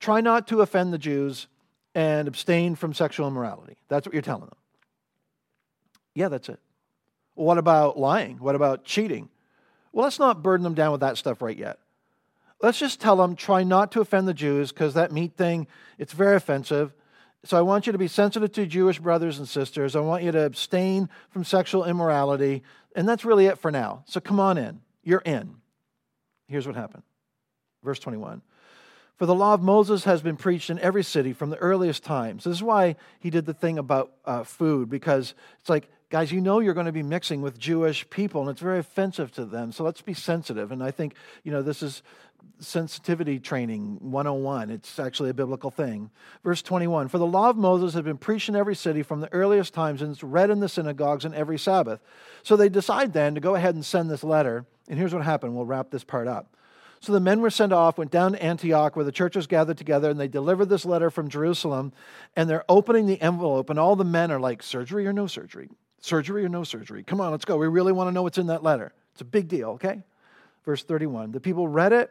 try 0.00 0.20
not 0.20 0.48
to 0.48 0.60
offend 0.60 0.92
the 0.92 0.98
Jews 0.98 1.46
and 1.94 2.28
abstain 2.28 2.74
from 2.74 2.92
sexual 2.92 3.28
immorality. 3.28 3.76
That's 3.88 4.06
what 4.06 4.12
you're 4.12 4.22
telling 4.22 4.46
them. 4.46 4.56
Yeah, 6.14 6.28
that's 6.28 6.48
it. 6.48 6.60
What 7.34 7.58
about 7.58 7.98
lying? 7.98 8.38
What 8.38 8.54
about 8.54 8.84
cheating? 8.84 9.28
Well, 9.92 10.04
let's 10.04 10.18
not 10.18 10.42
burden 10.42 10.64
them 10.64 10.74
down 10.74 10.92
with 10.92 11.00
that 11.00 11.18
stuff 11.18 11.42
right 11.42 11.56
yet. 11.56 11.78
Let's 12.60 12.78
just 12.78 13.00
tell 13.00 13.16
them 13.16 13.36
try 13.36 13.62
not 13.62 13.92
to 13.92 14.00
offend 14.00 14.26
the 14.26 14.34
Jews 14.34 14.72
because 14.72 14.94
that 14.94 15.12
meat 15.12 15.36
thing, 15.36 15.66
it's 15.98 16.12
very 16.12 16.36
offensive. 16.36 16.94
So 17.44 17.58
I 17.58 17.62
want 17.62 17.86
you 17.86 17.92
to 17.92 17.98
be 17.98 18.08
sensitive 18.08 18.52
to 18.52 18.66
Jewish 18.66 18.98
brothers 18.98 19.38
and 19.38 19.46
sisters. 19.46 19.94
I 19.94 20.00
want 20.00 20.22
you 20.22 20.32
to 20.32 20.44
abstain 20.44 21.10
from 21.30 21.44
sexual 21.44 21.84
immorality. 21.84 22.62
And 22.96 23.08
that's 23.08 23.24
really 23.24 23.46
it 23.46 23.58
for 23.58 23.70
now. 23.70 24.04
So 24.06 24.20
come 24.20 24.40
on 24.40 24.56
in. 24.56 24.80
You're 25.02 25.20
in. 25.20 25.56
Here's 26.48 26.66
what 26.66 26.76
happened. 26.76 27.02
Verse 27.82 27.98
21. 27.98 28.40
For 29.16 29.26
the 29.26 29.34
law 29.34 29.54
of 29.54 29.62
Moses 29.62 30.04
has 30.04 30.22
been 30.22 30.36
preached 30.36 30.70
in 30.70 30.78
every 30.80 31.04
city 31.04 31.32
from 31.32 31.50
the 31.50 31.56
earliest 31.58 32.02
times. 32.02 32.44
This 32.44 32.54
is 32.54 32.62
why 32.62 32.96
he 33.20 33.30
did 33.30 33.46
the 33.46 33.54
thing 33.54 33.78
about 33.78 34.12
uh, 34.24 34.42
food, 34.42 34.90
because 34.90 35.34
it's 35.60 35.70
like, 35.70 35.88
guys, 36.10 36.32
you 36.32 36.40
know 36.40 36.58
you're 36.58 36.74
going 36.74 36.86
to 36.86 36.92
be 36.92 37.02
mixing 37.02 37.40
with 37.40 37.58
Jewish 37.58 38.08
people, 38.10 38.40
and 38.40 38.50
it's 38.50 38.60
very 38.60 38.80
offensive 38.80 39.30
to 39.32 39.44
them. 39.44 39.70
So 39.70 39.84
let's 39.84 40.02
be 40.02 40.14
sensitive. 40.14 40.72
And 40.72 40.82
I 40.82 40.90
think, 40.90 41.14
you 41.44 41.52
know, 41.52 41.62
this 41.62 41.80
is 41.82 42.02
sensitivity 42.58 43.38
training 43.38 43.98
101. 44.00 44.70
It's 44.70 44.98
actually 44.98 45.30
a 45.30 45.34
biblical 45.34 45.70
thing. 45.70 46.10
Verse 46.42 46.62
21 46.62 47.08
For 47.08 47.18
the 47.18 47.26
law 47.26 47.50
of 47.50 47.56
Moses 47.56 47.94
had 47.94 48.04
been 48.04 48.18
preached 48.18 48.48
in 48.48 48.56
every 48.56 48.74
city 48.74 49.02
from 49.02 49.20
the 49.20 49.32
earliest 49.32 49.74
times, 49.74 50.02
and 50.02 50.12
it's 50.12 50.24
read 50.24 50.50
in 50.50 50.58
the 50.60 50.68
synagogues 50.68 51.24
on 51.24 51.34
every 51.34 51.58
Sabbath. 51.58 52.00
So 52.42 52.56
they 52.56 52.68
decide 52.68 53.12
then 53.12 53.36
to 53.36 53.40
go 53.40 53.54
ahead 53.54 53.76
and 53.76 53.84
send 53.84 54.10
this 54.10 54.24
letter. 54.24 54.66
And 54.88 54.98
here's 54.98 55.14
what 55.14 55.22
happened. 55.22 55.54
We'll 55.54 55.66
wrap 55.66 55.90
this 55.90 56.04
part 56.04 56.26
up. 56.26 56.54
So 57.04 57.12
the 57.12 57.20
men 57.20 57.42
were 57.42 57.50
sent 57.50 57.70
off, 57.70 57.98
went 57.98 58.10
down 58.10 58.32
to 58.32 58.42
Antioch 58.42 58.96
where 58.96 59.04
the 59.04 59.12
church 59.12 59.36
was 59.36 59.46
gathered 59.46 59.76
together, 59.76 60.08
and 60.08 60.18
they 60.18 60.26
delivered 60.26 60.70
this 60.70 60.86
letter 60.86 61.10
from 61.10 61.28
Jerusalem. 61.28 61.92
And 62.34 62.48
they're 62.48 62.64
opening 62.66 63.04
the 63.04 63.20
envelope, 63.20 63.68
and 63.68 63.78
all 63.78 63.94
the 63.94 64.04
men 64.04 64.30
are 64.30 64.40
like, 64.40 64.62
Surgery 64.62 65.06
or 65.06 65.12
no 65.12 65.26
surgery? 65.26 65.68
Surgery 66.00 66.46
or 66.46 66.48
no 66.48 66.64
surgery? 66.64 67.02
Come 67.02 67.20
on, 67.20 67.30
let's 67.30 67.44
go. 67.44 67.58
We 67.58 67.68
really 67.68 67.92
want 67.92 68.08
to 68.08 68.12
know 68.12 68.22
what's 68.22 68.38
in 68.38 68.46
that 68.46 68.62
letter. 68.62 68.94
It's 69.12 69.20
a 69.20 69.26
big 69.26 69.48
deal, 69.48 69.70
okay? 69.72 70.02
Verse 70.64 70.82
31 70.82 71.32
The 71.32 71.40
people 71.40 71.68
read 71.68 71.92
it 71.92 72.10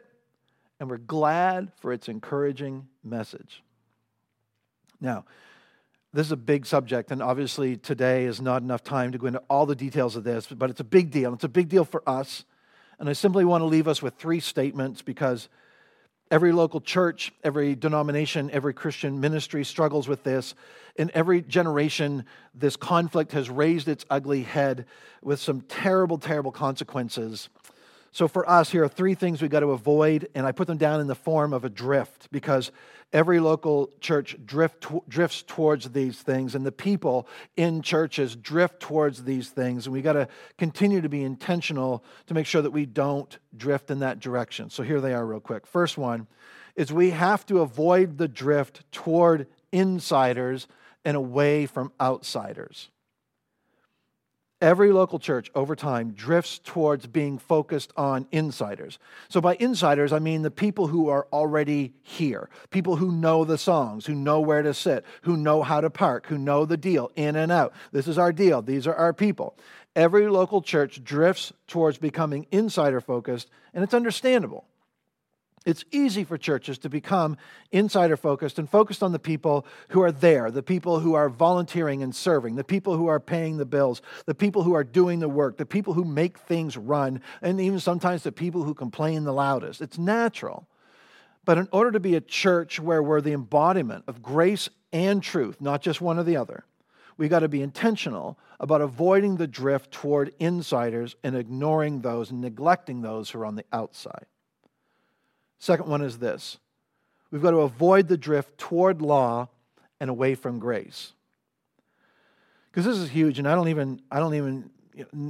and 0.78 0.88
were 0.88 0.98
glad 0.98 1.72
for 1.80 1.92
its 1.92 2.08
encouraging 2.08 2.86
message. 3.02 3.64
Now, 5.00 5.24
this 6.12 6.26
is 6.26 6.32
a 6.32 6.36
big 6.36 6.66
subject, 6.66 7.10
and 7.10 7.20
obviously 7.20 7.76
today 7.76 8.26
is 8.26 8.40
not 8.40 8.62
enough 8.62 8.84
time 8.84 9.10
to 9.10 9.18
go 9.18 9.26
into 9.26 9.42
all 9.50 9.66
the 9.66 9.74
details 9.74 10.14
of 10.14 10.22
this, 10.22 10.46
but 10.46 10.70
it's 10.70 10.78
a 10.78 10.84
big 10.84 11.10
deal. 11.10 11.34
It's 11.34 11.42
a 11.42 11.48
big 11.48 11.68
deal 11.68 11.84
for 11.84 12.08
us. 12.08 12.44
And 12.98 13.08
I 13.08 13.12
simply 13.12 13.44
want 13.44 13.62
to 13.62 13.66
leave 13.66 13.88
us 13.88 14.02
with 14.02 14.14
three 14.14 14.40
statements 14.40 15.02
because 15.02 15.48
every 16.30 16.52
local 16.52 16.80
church, 16.80 17.32
every 17.42 17.74
denomination, 17.74 18.50
every 18.50 18.74
Christian 18.74 19.20
ministry 19.20 19.64
struggles 19.64 20.08
with 20.08 20.24
this. 20.24 20.54
In 20.96 21.10
every 21.14 21.42
generation, 21.42 22.24
this 22.54 22.76
conflict 22.76 23.32
has 23.32 23.50
raised 23.50 23.88
its 23.88 24.04
ugly 24.10 24.42
head 24.42 24.86
with 25.22 25.40
some 25.40 25.60
terrible, 25.62 26.18
terrible 26.18 26.52
consequences. 26.52 27.48
So, 28.14 28.28
for 28.28 28.48
us, 28.48 28.70
here 28.70 28.84
are 28.84 28.88
three 28.88 29.16
things 29.16 29.42
we've 29.42 29.50
got 29.50 29.58
to 29.58 29.72
avoid, 29.72 30.28
and 30.36 30.46
I 30.46 30.52
put 30.52 30.68
them 30.68 30.78
down 30.78 31.00
in 31.00 31.08
the 31.08 31.16
form 31.16 31.52
of 31.52 31.64
a 31.64 31.68
drift 31.68 32.28
because 32.30 32.70
every 33.12 33.40
local 33.40 33.90
church 34.00 34.36
drift, 34.46 34.86
drifts 35.08 35.42
towards 35.42 35.90
these 35.90 36.22
things, 36.22 36.54
and 36.54 36.64
the 36.64 36.70
people 36.70 37.26
in 37.56 37.82
churches 37.82 38.36
drift 38.36 38.78
towards 38.78 39.24
these 39.24 39.50
things, 39.50 39.86
and 39.86 39.92
we've 39.92 40.04
got 40.04 40.12
to 40.12 40.28
continue 40.58 41.00
to 41.00 41.08
be 41.08 41.24
intentional 41.24 42.04
to 42.26 42.34
make 42.34 42.46
sure 42.46 42.62
that 42.62 42.70
we 42.70 42.86
don't 42.86 43.36
drift 43.56 43.90
in 43.90 43.98
that 43.98 44.20
direction. 44.20 44.70
So, 44.70 44.84
here 44.84 45.00
they 45.00 45.12
are, 45.12 45.26
real 45.26 45.40
quick. 45.40 45.66
First 45.66 45.98
one 45.98 46.28
is 46.76 46.92
we 46.92 47.10
have 47.10 47.44
to 47.46 47.62
avoid 47.62 48.18
the 48.18 48.28
drift 48.28 48.84
toward 48.92 49.48
insiders 49.72 50.68
and 51.04 51.16
away 51.16 51.66
from 51.66 51.90
outsiders. 52.00 52.90
Every 54.64 54.92
local 54.92 55.18
church 55.18 55.50
over 55.54 55.76
time 55.76 56.12
drifts 56.12 56.58
towards 56.58 57.06
being 57.06 57.36
focused 57.36 57.92
on 57.98 58.26
insiders. 58.32 58.98
So, 59.28 59.42
by 59.42 59.56
insiders, 59.60 60.10
I 60.10 60.20
mean 60.20 60.40
the 60.40 60.50
people 60.50 60.86
who 60.86 61.10
are 61.10 61.26
already 61.34 61.92
here, 62.02 62.48
people 62.70 62.96
who 62.96 63.12
know 63.12 63.44
the 63.44 63.58
songs, 63.58 64.06
who 64.06 64.14
know 64.14 64.40
where 64.40 64.62
to 64.62 64.72
sit, 64.72 65.04
who 65.20 65.36
know 65.36 65.62
how 65.62 65.82
to 65.82 65.90
park, 65.90 66.28
who 66.28 66.38
know 66.38 66.64
the 66.64 66.78
deal 66.78 67.12
in 67.14 67.36
and 67.36 67.52
out. 67.52 67.74
This 67.92 68.08
is 68.08 68.16
our 68.16 68.32
deal, 68.32 68.62
these 68.62 68.86
are 68.86 68.94
our 68.94 69.12
people. 69.12 69.54
Every 69.94 70.28
local 70.28 70.62
church 70.62 71.04
drifts 71.04 71.52
towards 71.66 71.98
becoming 71.98 72.46
insider 72.50 73.02
focused, 73.02 73.50
and 73.74 73.84
it's 73.84 73.92
understandable. 73.92 74.64
It's 75.64 75.84
easy 75.90 76.24
for 76.24 76.36
churches 76.36 76.76
to 76.78 76.90
become 76.90 77.38
insider 77.72 78.18
focused 78.18 78.58
and 78.58 78.68
focused 78.68 79.02
on 79.02 79.12
the 79.12 79.18
people 79.18 79.66
who 79.88 80.02
are 80.02 80.12
there, 80.12 80.50
the 80.50 80.62
people 80.62 81.00
who 81.00 81.14
are 81.14 81.30
volunteering 81.30 82.02
and 82.02 82.14
serving, 82.14 82.56
the 82.56 82.64
people 82.64 82.96
who 82.96 83.06
are 83.06 83.20
paying 83.20 83.56
the 83.56 83.64
bills, 83.64 84.02
the 84.26 84.34
people 84.34 84.62
who 84.62 84.74
are 84.74 84.84
doing 84.84 85.20
the 85.20 85.28
work, 85.28 85.56
the 85.56 85.64
people 85.64 85.94
who 85.94 86.04
make 86.04 86.38
things 86.38 86.76
run, 86.76 87.22
and 87.40 87.60
even 87.60 87.80
sometimes 87.80 88.22
the 88.22 88.32
people 88.32 88.62
who 88.62 88.74
complain 88.74 89.24
the 89.24 89.32
loudest. 89.32 89.80
It's 89.80 89.96
natural. 89.96 90.68
But 91.46 91.56
in 91.56 91.68
order 91.72 91.92
to 91.92 92.00
be 92.00 92.14
a 92.14 92.20
church 92.20 92.78
where 92.78 93.02
we're 93.02 93.22
the 93.22 93.32
embodiment 93.32 94.04
of 94.06 94.22
grace 94.22 94.68
and 94.92 95.22
truth, 95.22 95.60
not 95.62 95.80
just 95.80 96.00
one 96.00 96.18
or 96.18 96.24
the 96.24 96.36
other, 96.36 96.64
we 97.16 97.28
got 97.28 97.40
to 97.40 97.48
be 97.48 97.62
intentional 97.62 98.38
about 98.60 98.80
avoiding 98.80 99.36
the 99.36 99.46
drift 99.46 99.92
toward 99.92 100.34
insiders 100.38 101.16
and 101.22 101.34
ignoring 101.34 102.00
those 102.00 102.30
and 102.30 102.40
neglecting 102.40 103.00
those 103.00 103.30
who 103.30 103.38
are 103.38 103.46
on 103.46 103.56
the 103.56 103.64
outside. 103.72 104.26
Second 105.64 105.88
one 105.88 106.02
is 106.02 106.18
this 106.18 106.58
we've 107.30 107.40
got 107.40 107.52
to 107.52 107.60
avoid 107.60 108.06
the 108.06 108.18
drift 108.18 108.58
toward 108.58 109.00
law 109.00 109.48
and 109.98 110.10
away 110.10 110.34
from 110.34 110.58
grace. 110.58 111.14
Because 112.70 112.84
this 112.84 112.98
is 112.98 113.08
huge, 113.08 113.38
and 113.38 113.48
I 113.48 113.54
don't 113.54 113.68
even, 113.68 114.02
I 114.10 114.18
don't 114.18 114.34
even 114.34 114.68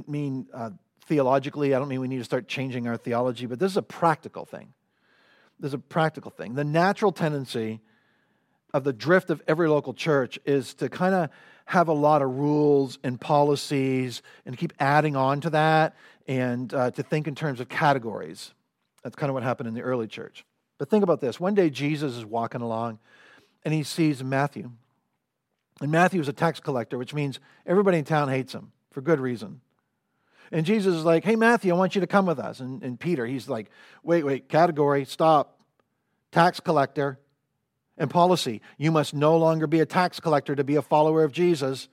mean 0.05 0.47
uh, 0.53 0.71
theologically, 1.05 1.73
I 1.73 1.79
don't 1.79 1.87
mean 1.87 2.01
we 2.01 2.09
need 2.09 2.17
to 2.17 2.25
start 2.25 2.49
changing 2.49 2.85
our 2.85 2.97
theology, 2.97 3.45
but 3.45 3.59
this 3.59 3.71
is 3.71 3.77
a 3.77 3.81
practical 3.81 4.43
thing. 4.43 4.73
This 5.57 5.69
is 5.69 5.75
a 5.75 5.77
practical 5.77 6.31
thing. 6.31 6.55
The 6.55 6.65
natural 6.65 7.13
tendency 7.13 7.79
of 8.73 8.83
the 8.83 8.91
drift 8.91 9.29
of 9.29 9.41
every 9.47 9.69
local 9.69 9.93
church 9.93 10.37
is 10.43 10.73
to 10.73 10.89
kind 10.89 11.15
of 11.15 11.29
have 11.63 11.87
a 11.87 11.93
lot 11.93 12.21
of 12.21 12.35
rules 12.35 12.99
and 13.05 13.21
policies 13.21 14.21
and 14.45 14.57
keep 14.57 14.73
adding 14.81 15.15
on 15.15 15.39
to 15.39 15.51
that 15.51 15.95
and 16.27 16.73
uh, 16.73 16.91
to 16.91 17.03
think 17.03 17.25
in 17.25 17.35
terms 17.35 17.61
of 17.61 17.69
categories. 17.69 18.53
That's 19.05 19.15
kind 19.15 19.29
of 19.29 19.35
what 19.35 19.43
happened 19.43 19.67
in 19.67 19.75
the 19.75 19.83
early 19.83 20.07
church. 20.07 20.43
But 20.79 20.89
think 20.89 21.03
about 21.03 21.21
this. 21.21 21.39
One 21.39 21.53
day 21.53 21.69
Jesus 21.69 22.15
is 22.15 22.25
walking 22.25 22.61
along 22.61 22.97
and 23.63 23.71
he 23.71 23.83
sees 23.83 24.23
Matthew. 24.23 24.71
And 25.79 25.91
Matthew 25.91 26.19
is 26.19 26.27
a 26.27 26.33
tax 26.33 26.59
collector, 26.59 26.97
which 26.97 27.13
means 27.13 27.39
everybody 27.67 27.99
in 27.99 28.03
town 28.03 28.29
hates 28.29 28.55
him 28.55 28.71
for 28.89 29.01
good 29.01 29.19
reason. 29.19 29.61
And 30.51 30.65
Jesus 30.65 30.95
is 30.95 31.03
like, 31.03 31.23
hey, 31.23 31.35
Matthew, 31.35 31.71
I 31.71 31.77
want 31.77 31.93
you 31.93 32.01
to 32.01 32.07
come 32.07 32.25
with 32.25 32.39
us. 32.39 32.59
And, 32.61 32.81
and 32.81 32.99
Peter, 32.99 33.27
he's 33.27 33.47
like, 33.47 33.69
wait, 34.01 34.25
wait, 34.25 34.49
category, 34.49 35.05
stop. 35.05 35.59
Tax 36.31 36.59
collector 36.59 37.19
and 37.99 38.09
policy. 38.09 38.59
You 38.79 38.91
must 38.91 39.13
no 39.13 39.37
longer 39.37 39.67
be 39.67 39.81
a 39.81 39.85
tax 39.85 40.19
collector 40.19 40.55
to 40.55 40.63
be 40.63 40.77
a 40.77 40.81
follower 40.81 41.23
of 41.23 41.31
Jesus. 41.31 41.89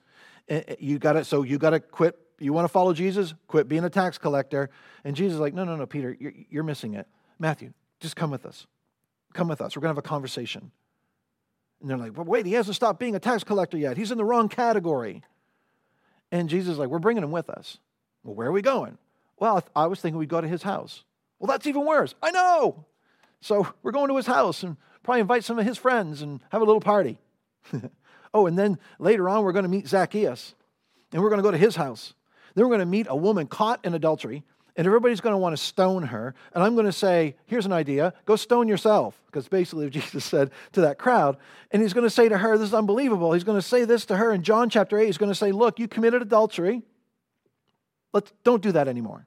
Eh, 0.49 0.63
eh, 0.67 0.75
you 0.79 0.97
got 0.97 1.13
to, 1.13 1.23
so 1.23 1.43
you 1.43 1.59
got 1.59 1.71
to 1.71 1.79
quit 1.79 2.17
you 2.39 2.53
want 2.53 2.65
to 2.65 2.69
follow 2.69 2.93
Jesus? 2.93 3.33
Quit 3.47 3.67
being 3.67 3.83
a 3.83 3.89
tax 3.89 4.17
collector. 4.17 4.69
And 5.03 5.15
Jesus 5.15 5.35
is 5.35 5.39
like, 5.39 5.53
no, 5.53 5.63
no, 5.63 5.75
no, 5.75 5.85
Peter, 5.85 6.15
you're, 6.19 6.33
you're 6.49 6.63
missing 6.63 6.93
it. 6.93 7.07
Matthew, 7.39 7.73
just 7.99 8.15
come 8.15 8.31
with 8.31 8.45
us. 8.45 8.67
Come 9.33 9.47
with 9.47 9.61
us. 9.61 9.75
We're 9.75 9.81
going 9.81 9.93
to 9.93 9.97
have 9.99 10.05
a 10.05 10.07
conversation. 10.07 10.71
And 11.81 11.89
they're 11.89 11.97
like, 11.97 12.13
but 12.13 12.25
wait, 12.25 12.45
he 12.45 12.53
hasn't 12.53 12.75
stopped 12.75 12.99
being 12.99 13.15
a 13.15 13.19
tax 13.19 13.43
collector 13.43 13.77
yet. 13.77 13.97
He's 13.97 14.11
in 14.11 14.17
the 14.17 14.25
wrong 14.25 14.49
category. 14.49 15.21
And 16.31 16.49
Jesus 16.49 16.73
is 16.73 16.79
like, 16.79 16.89
we're 16.89 16.99
bringing 16.99 17.23
him 17.23 17.31
with 17.31 17.49
us. 17.49 17.77
Well, 18.23 18.35
where 18.35 18.47
are 18.47 18.53
we 18.53 18.61
going? 18.61 18.97
Well, 19.37 19.63
I 19.75 19.87
was 19.87 19.99
thinking 19.99 20.17
we'd 20.17 20.29
go 20.29 20.41
to 20.41 20.47
his 20.47 20.63
house. 20.63 21.03
Well, 21.39 21.47
that's 21.47 21.67
even 21.67 21.85
worse. 21.85 22.15
I 22.23 22.31
know. 22.31 22.85
So 23.41 23.67
we're 23.83 23.91
going 23.91 24.07
to 24.07 24.15
his 24.15 24.25
house 24.25 24.63
and 24.63 24.77
probably 25.03 25.19
invite 25.19 25.43
some 25.43 25.59
of 25.59 25.65
his 25.65 25.77
friends 25.77 26.21
and 26.21 26.39
have 26.49 26.61
a 26.61 26.65
little 26.65 26.79
party. 26.79 27.19
oh, 28.33 28.47
and 28.47 28.57
then 28.57 28.79
later 28.99 29.27
on, 29.27 29.43
we're 29.43 29.51
going 29.51 29.63
to 29.63 29.69
meet 29.69 29.87
Zacchaeus 29.87 30.55
and 31.11 31.21
we're 31.21 31.29
going 31.29 31.39
to 31.39 31.43
go 31.43 31.51
to 31.51 31.57
his 31.57 31.75
house. 31.75 32.13
Then 32.55 32.65
we're 32.65 32.69
going 32.69 32.79
to 32.79 32.85
meet 32.85 33.07
a 33.09 33.15
woman 33.15 33.47
caught 33.47 33.83
in 33.83 33.93
adultery, 33.93 34.43
and 34.75 34.87
everybody's 34.87 35.21
going 35.21 35.33
to 35.33 35.37
want 35.37 35.55
to 35.55 35.61
stone 35.61 36.03
her. 36.03 36.33
And 36.53 36.63
I'm 36.63 36.73
going 36.73 36.85
to 36.85 36.91
say, 36.91 37.35
here's 37.45 37.65
an 37.65 37.73
idea 37.73 38.13
go 38.25 38.35
stone 38.35 38.67
yourself. 38.67 39.19
Because 39.27 39.47
basically, 39.47 39.89
Jesus 39.91 40.23
said 40.23 40.51
to 40.73 40.81
that 40.81 40.97
crowd. 40.97 41.37
And 41.71 41.81
he's 41.81 41.93
going 41.93 42.05
to 42.05 42.09
say 42.09 42.29
to 42.29 42.37
her, 42.37 42.57
this 42.57 42.69
is 42.69 42.73
unbelievable. 42.73 43.33
He's 43.33 43.43
going 43.43 43.57
to 43.57 43.67
say 43.67 43.85
this 43.85 44.05
to 44.07 44.17
her 44.17 44.31
in 44.31 44.43
John 44.43 44.69
chapter 44.69 44.97
8. 44.97 45.05
He's 45.05 45.17
going 45.17 45.31
to 45.31 45.35
say, 45.35 45.51
look, 45.51 45.79
you 45.79 45.87
committed 45.87 46.21
adultery. 46.21 46.81
Let's, 48.13 48.31
don't 48.43 48.61
do 48.61 48.71
that 48.71 48.87
anymore. 48.87 49.25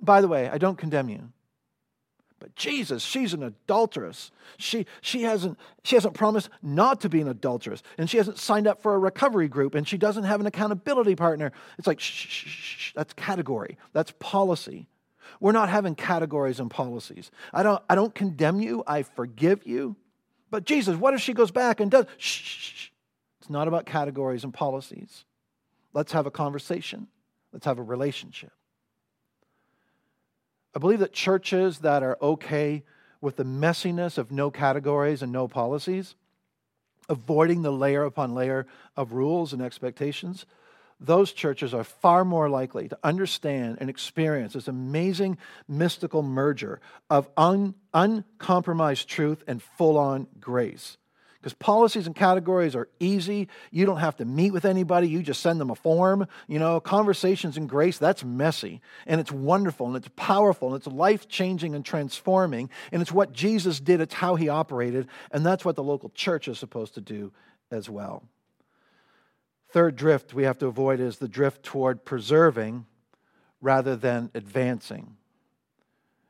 By 0.00 0.20
the 0.20 0.28
way, 0.28 0.48
I 0.48 0.58
don't 0.58 0.78
condemn 0.78 1.08
you. 1.08 1.32
But 2.40 2.54
Jesus, 2.54 3.02
she's 3.02 3.34
an 3.34 3.42
adulteress. 3.42 4.30
She, 4.58 4.86
she, 5.00 5.22
hasn't, 5.22 5.58
she 5.82 5.96
hasn't 5.96 6.14
promised 6.14 6.50
not 6.62 7.00
to 7.00 7.08
be 7.08 7.20
an 7.20 7.28
adulteress, 7.28 7.82
and 7.96 8.08
she 8.08 8.16
hasn't 8.16 8.38
signed 8.38 8.66
up 8.68 8.80
for 8.80 8.94
a 8.94 8.98
recovery 8.98 9.48
group, 9.48 9.74
and 9.74 9.86
she 9.88 9.98
doesn't 9.98 10.24
have 10.24 10.40
an 10.40 10.46
accountability 10.46 11.16
partner. 11.16 11.52
It's 11.78 11.86
like, 11.86 11.98
shh, 11.98 12.28
shh, 12.28 12.46
shh, 12.46 12.92
that's 12.94 13.12
category, 13.12 13.76
that's 13.92 14.12
policy. 14.20 14.86
We're 15.40 15.52
not 15.52 15.68
having 15.68 15.94
categories 15.94 16.60
and 16.60 16.70
policies. 16.70 17.30
I 17.52 17.62
don't, 17.62 17.82
I 17.90 17.94
don't 17.94 18.14
condemn 18.14 18.60
you, 18.60 18.84
I 18.86 19.02
forgive 19.02 19.66
you. 19.66 19.96
But 20.50 20.64
Jesus, 20.64 20.96
what 20.96 21.14
if 21.14 21.20
she 21.20 21.34
goes 21.34 21.50
back 21.50 21.80
and 21.80 21.90
does? 21.90 22.06
Shh, 22.18 22.40
shh, 22.42 22.72
shh. 22.74 22.88
It's 23.40 23.50
not 23.50 23.68
about 23.68 23.84
categories 23.84 24.44
and 24.44 24.54
policies. 24.54 25.24
Let's 25.92 26.12
have 26.12 26.26
a 26.26 26.30
conversation, 26.30 27.08
let's 27.52 27.66
have 27.66 27.78
a 27.78 27.82
relationship. 27.82 28.52
I 30.74 30.78
believe 30.78 31.00
that 31.00 31.12
churches 31.12 31.78
that 31.80 32.02
are 32.02 32.18
okay 32.20 32.84
with 33.20 33.36
the 33.36 33.44
messiness 33.44 34.18
of 34.18 34.30
no 34.30 34.50
categories 34.50 35.22
and 35.22 35.32
no 35.32 35.48
policies, 35.48 36.14
avoiding 37.08 37.62
the 37.62 37.72
layer 37.72 38.04
upon 38.04 38.34
layer 38.34 38.66
of 38.96 39.12
rules 39.12 39.52
and 39.52 39.62
expectations, 39.62 40.46
those 41.00 41.32
churches 41.32 41.72
are 41.74 41.84
far 41.84 42.24
more 42.24 42.48
likely 42.48 42.88
to 42.88 42.98
understand 43.04 43.78
and 43.80 43.88
experience 43.88 44.54
this 44.54 44.68
amazing 44.68 45.38
mystical 45.68 46.22
merger 46.22 46.80
of 47.08 47.28
un- 47.36 47.74
uncompromised 47.94 49.08
truth 49.08 49.44
and 49.46 49.62
full 49.62 49.96
on 49.96 50.26
grace. 50.40 50.96
Because 51.40 51.54
policies 51.54 52.06
and 52.06 52.16
categories 52.16 52.74
are 52.74 52.88
easy. 52.98 53.48
You 53.70 53.86
don't 53.86 53.98
have 53.98 54.16
to 54.16 54.24
meet 54.24 54.52
with 54.52 54.64
anybody. 54.64 55.08
You 55.08 55.22
just 55.22 55.40
send 55.40 55.60
them 55.60 55.70
a 55.70 55.76
form. 55.76 56.26
You 56.48 56.58
know, 56.58 56.80
conversations 56.80 57.56
and 57.56 57.68
grace, 57.68 57.96
that's 57.96 58.24
messy. 58.24 58.80
And 59.06 59.20
it's 59.20 59.30
wonderful 59.30 59.86
and 59.86 59.96
it's 59.96 60.10
powerful 60.16 60.68
and 60.68 60.76
it's 60.76 60.88
life 60.88 61.28
changing 61.28 61.76
and 61.76 61.84
transforming. 61.84 62.70
And 62.90 63.00
it's 63.00 63.12
what 63.12 63.32
Jesus 63.32 63.78
did, 63.78 64.00
it's 64.00 64.14
how 64.14 64.34
he 64.34 64.48
operated. 64.48 65.06
And 65.30 65.46
that's 65.46 65.64
what 65.64 65.76
the 65.76 65.84
local 65.84 66.10
church 66.10 66.48
is 66.48 66.58
supposed 66.58 66.94
to 66.94 67.00
do 67.00 67.32
as 67.70 67.88
well. 67.88 68.24
Third 69.70 69.96
drift 69.96 70.34
we 70.34 70.44
have 70.44 70.58
to 70.58 70.66
avoid 70.66 70.98
is 70.98 71.18
the 71.18 71.28
drift 71.28 71.62
toward 71.62 72.04
preserving 72.04 72.86
rather 73.60 73.94
than 73.94 74.30
advancing. 74.34 75.16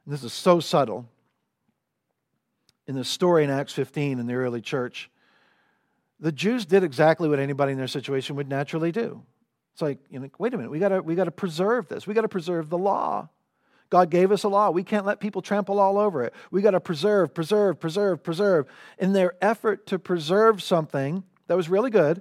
And 0.05 0.13
this 0.13 0.25
is 0.25 0.33
so 0.33 0.61
subtle 0.61 1.09
in 2.89 2.95
the 2.95 3.05
story 3.05 3.45
in 3.45 3.51
Acts 3.51 3.75
15 3.75 4.19
in 4.19 4.27
the 4.27 4.35
early 4.35 4.63
church, 4.63 5.11
the 6.19 6.33
Jews 6.33 6.67
did 6.67 6.83
exactly 6.83 7.29
what 7.29 7.39
anybody 7.39 7.73
in 7.73 7.79
their 7.79 7.87
situation 7.87 8.35
would 8.37 8.49
naturally 8.49 8.91
do. 8.91 9.23
It's 9.75 9.83
like, 9.83 9.99
you 10.11 10.19
know, 10.19 10.29
wait 10.39 10.55
a 10.55 10.57
minute, 10.57 10.71
we 10.71 10.81
gotta, 10.81 11.01
we 11.03 11.15
gotta 11.15 11.31
preserve 11.31 11.87
this. 11.87 12.07
We 12.07 12.15
gotta 12.15 12.29
preserve 12.29 12.71
the 12.71 12.79
law. 12.79 13.29
God 13.91 14.11
gave 14.11 14.33
us 14.33 14.43
a 14.43 14.49
law. 14.49 14.71
We 14.71 14.83
can't 14.83 15.07
let 15.07 15.21
people 15.21 15.43
trample 15.43 15.79
all 15.79 15.99
over 15.99 16.23
it. 16.23 16.35
We 16.51 16.61
got 16.61 16.73
to 16.73 16.81
preserve, 16.81 17.33
preserve, 17.33 17.81
preserve, 17.81 18.23
preserve. 18.23 18.67
In 18.99 19.15
their 19.15 19.33
effort 19.41 19.87
to 19.87 19.99
preserve 19.99 20.63
something 20.63 21.25
that 21.47 21.57
was 21.57 21.71
really 21.71 21.89
good, 21.89 22.21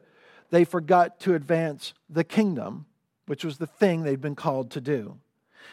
they 0.50 0.64
forgot 0.64 1.20
to 1.22 1.36
advance 1.36 1.94
the 2.10 2.24
kingdom, 2.24 2.86
which 3.26 3.44
was 3.44 3.58
the 3.58 3.68
thing 3.68 4.04
they'd 4.04 4.22
been 4.22 4.34
called 4.34 4.72
to 4.72 4.82
do. 4.82 5.18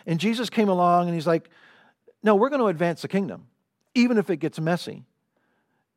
And 0.04 0.18
Jesus 0.18 0.50
came 0.50 0.68
along 0.68 1.07
and 1.07 1.14
he's 1.14 1.28
like, 1.28 1.48
No, 2.24 2.35
we're 2.35 2.48
to 2.48 2.66
advance 2.66 3.02
the 3.02 3.09
kingdom 3.09 3.46
even 3.94 4.18
if 4.18 4.30
it 4.30 4.37
gets 4.37 4.59
messy, 4.61 5.04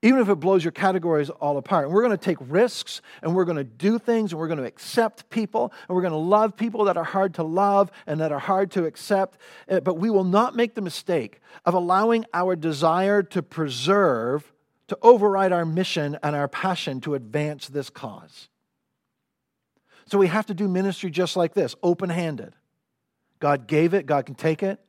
even 0.01 0.19
if 0.19 0.29
it 0.29 0.35
blows 0.35 0.63
your 0.63 0.71
categories 0.71 1.29
all 1.29 1.57
apart. 1.57 1.85
And 1.85 1.93
we're 1.93 2.03
going 2.03 2.17
to 2.17 2.23
take 2.23 2.37
risks 2.41 3.01
and 3.21 3.35
we're 3.35 3.45
going 3.45 3.57
to 3.57 3.63
do 3.63 3.97
things 3.97 4.31
and 4.31 4.39
we're 4.39 4.47
going 4.47 4.59
to 4.59 4.65
accept 4.65 5.29
people 5.29 5.73
and 5.87 5.95
we're 5.95 6.03
going 6.03 6.11
to 6.11 6.17
love 6.17 6.55
people 6.55 6.85
that 6.85 6.97
are 6.97 7.03
hard 7.03 7.33
to 7.35 7.43
love 7.43 7.91
and 8.05 8.19
that 8.21 8.31
are 8.31 8.39
hard 8.39 8.71
to 8.71 8.85
accept. 8.85 9.37
Eh, 9.67 9.79
but 9.79 9.97
we 9.97 10.09
will 10.09 10.23
not 10.23 10.55
make 10.55 10.75
the 10.75 10.81
mistake 10.81 11.39
of 11.65 11.73
allowing 11.73 12.25
our 12.33 12.55
desire 12.55 13.23
to 13.23 13.41
preserve 13.41 14.53
to 14.87 14.97
override 15.01 15.51
our 15.51 15.65
mission 15.65 16.17
and 16.23 16.35
our 16.35 16.47
passion 16.47 17.01
to 17.01 17.15
advance 17.15 17.67
this 17.67 17.89
cause. 17.89 18.49
So 20.05 20.17
we 20.17 20.27
have 20.27 20.45
to 20.45 20.53
do 20.53 20.67
ministry 20.67 21.09
just 21.09 21.35
like 21.35 21.53
this, 21.53 21.75
open 21.83 22.09
handed. 22.09 22.53
God 23.39 23.67
gave 23.67 23.93
it, 23.93 24.05
God 24.05 24.25
can 24.25 24.35
take 24.35 24.63
it. 24.63 24.79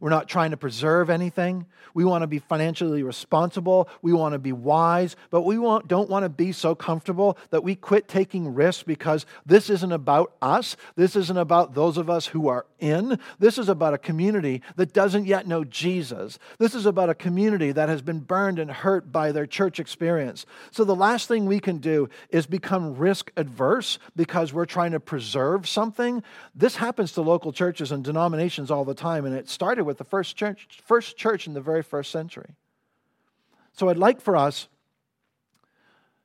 We're 0.00 0.10
not 0.10 0.28
trying 0.28 0.50
to 0.50 0.56
preserve 0.56 1.10
anything. 1.10 1.66
We 1.94 2.04
want 2.04 2.22
to 2.22 2.26
be 2.26 2.38
financially 2.38 3.02
responsible. 3.02 3.88
We 4.02 4.12
want 4.12 4.34
to 4.34 4.38
be 4.38 4.52
wise, 4.52 5.16
but 5.30 5.42
we 5.42 5.56
don't 5.56 6.10
want 6.10 6.24
to 6.24 6.28
be 6.28 6.52
so 6.52 6.74
comfortable 6.74 7.38
that 7.50 7.64
we 7.64 7.74
quit 7.74 8.06
taking 8.06 8.54
risks 8.54 8.82
because 8.82 9.24
this 9.46 9.70
isn't 9.70 9.92
about 9.92 10.34
us. 10.42 10.76
This 10.96 11.16
isn't 11.16 11.38
about 11.38 11.74
those 11.74 11.96
of 11.96 12.10
us 12.10 12.26
who 12.26 12.48
are 12.48 12.66
in. 12.78 13.18
This 13.38 13.56
is 13.56 13.70
about 13.70 13.94
a 13.94 13.98
community 13.98 14.60
that 14.76 14.92
doesn't 14.92 15.24
yet 15.24 15.46
know 15.46 15.64
Jesus. 15.64 16.38
This 16.58 16.74
is 16.74 16.84
about 16.84 17.08
a 17.08 17.14
community 17.14 17.72
that 17.72 17.88
has 17.88 18.02
been 18.02 18.20
burned 18.20 18.58
and 18.58 18.70
hurt 18.70 19.10
by 19.10 19.32
their 19.32 19.46
church 19.46 19.80
experience. 19.80 20.44
So 20.70 20.84
the 20.84 20.94
last 20.94 21.28
thing 21.28 21.46
we 21.46 21.60
can 21.60 21.78
do 21.78 22.10
is 22.28 22.46
become 22.46 22.96
risk 22.96 23.32
adverse 23.38 23.98
because 24.14 24.52
we're 24.52 24.66
trying 24.66 24.92
to 24.92 25.00
preserve 25.00 25.66
something. 25.66 26.22
This 26.54 26.76
happens 26.76 27.12
to 27.12 27.22
local 27.22 27.52
churches 27.52 27.90
and 27.90 28.04
denominations 28.04 28.70
all 28.70 28.84
the 28.84 28.94
time, 28.94 29.24
and 29.24 29.34
it 29.34 29.48
started 29.48 29.85
with 29.86 29.98
the 29.98 30.04
first 30.04 30.36
church, 30.36 30.68
first 30.84 31.16
church 31.16 31.46
in 31.46 31.54
the 31.54 31.60
very 31.60 31.82
first 31.82 32.10
century. 32.10 32.54
So 33.72 33.88
I'd 33.88 33.96
like 33.96 34.20
for 34.20 34.36
us 34.36 34.68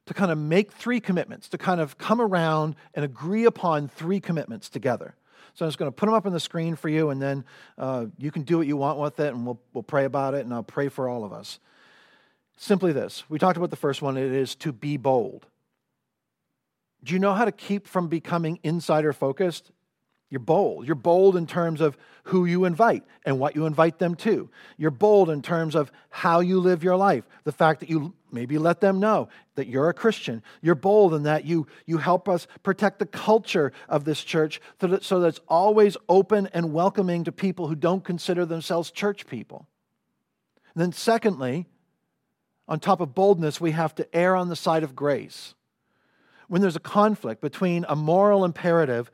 to 0.06 0.13
kind 0.13 0.32
of 0.32 0.38
make 0.38 0.71
three 0.71 1.00
commitments, 1.00 1.47
to 1.50 1.58
kind 1.58 1.80
of 1.80 1.97
come 1.97 2.19
around 2.19 2.76
and 2.93 3.06
agree 3.06 3.45
upon 3.45 3.88
three 3.88 4.19
commitments 4.19 4.69
together. 4.69 5.15
So 5.54 5.65
I'm 5.65 5.69
just 5.69 5.78
going 5.78 5.91
to 5.91 5.95
put 5.95 6.06
them 6.06 6.15
up 6.15 6.26
on 6.26 6.34
the 6.34 6.39
screen 6.39 6.76
for 6.76 6.89
you, 6.89 7.10
and 7.10 7.21
then 7.21 7.43
uh, 7.78 8.06
you 8.17 8.32
can 8.32 8.43
do 8.43 8.58
what 8.58 8.67
you 8.67 8.78
want 8.78 9.00
with 9.00 9.19
it, 9.19 9.34
and 9.34 9.45
we'll, 9.45 9.60
we'll 9.74 9.84
pray 9.84 10.06
about 10.06 10.34
it, 10.34 10.45
and 10.45 10.54
I'll 10.54 10.63
pray 10.63 10.88
for 10.88 11.10
all 11.10 11.24
of 11.24 11.34
us. 11.34 11.60
Simply 12.58 12.93
this 12.93 13.24
we 13.28 13.39
talked 13.39 13.58
about 13.58 13.69
the 13.69 13.76
first 13.76 14.02
one 14.02 14.17
it 14.17 14.32
is 14.32 14.56
to 14.56 14.71
be 14.71 14.95
bold. 14.97 15.47
Do 17.04 17.13
you 17.13 17.19
know 17.19 17.34
how 17.34 17.45
to 17.45 17.52
keep 17.52 17.88
from 17.88 18.08
becoming 18.08 18.60
insider 18.63 19.13
focused? 19.13 19.71
You're 20.32 20.39
bold. 20.39 20.88
You're 20.88 20.96
bold 20.96 21.36
in 21.36 21.46
terms 21.46 21.82
of 21.82 21.98
who 22.24 22.46
you 22.46 22.63
invite 22.63 23.04
and 23.26 23.38
what 23.38 23.54
you 23.54 23.65
invite 23.65 24.00
them 24.00 24.15
to. 24.15 24.50
You're 24.78 24.89
bold 24.89 25.30
in 25.30 25.41
terms 25.41 25.76
of 25.76 25.91
how 26.10 26.39
you 26.39 26.60
live 26.62 26.86
your 26.86 26.96
life. 26.96 27.28
The 27.44 27.52
fact 27.52 27.82
that 27.82 27.89
you 27.89 28.13
maybe 28.32 28.58
let 28.58 28.80
them 28.80 29.02
know 29.02 29.28
that 29.56 29.67
you're 29.67 29.89
a 29.89 29.94
Christian. 29.94 30.41
You're 30.62 30.76
bold 30.76 31.13
in 31.13 31.24
that 31.24 31.44
you, 31.44 31.67
you 31.86 31.98
help 31.98 32.30
us 32.30 32.48
protect 32.63 33.00
the 33.00 33.06
culture 33.06 33.74
of 33.89 34.06
this 34.06 34.24
church 34.24 34.62
so 34.80 34.88
that, 34.88 35.04
so 35.04 35.20
that 35.20 35.28
it's 35.28 35.41
always 35.50 35.98
open 36.08 36.48
and 36.54 36.72
welcoming 36.72 37.26
to 37.26 37.34
people 37.34 37.67
who 37.67 37.76
don't 37.76 38.06
consider 38.06 38.46
themselves 38.46 38.89
church 38.89 39.28
people. 39.28 39.67
And 40.74 40.82
then, 40.82 40.94
secondly, 40.94 41.65
on 42.70 42.80
top 42.80 43.02
of 43.02 43.13
boldness, 43.13 43.60
we 43.60 43.72
have 43.72 43.94
to 43.96 44.15
err 44.15 44.38
on 44.38 44.48
the 44.48 44.56
side 44.56 44.84
of 44.84 44.96
grace. 44.96 45.56
When 46.48 46.62
there's 46.62 46.78
a 46.78 46.82
conflict 46.82 47.41
between 47.41 47.86
a 47.89 47.98
moral 47.98 48.46
imperative 48.46 49.12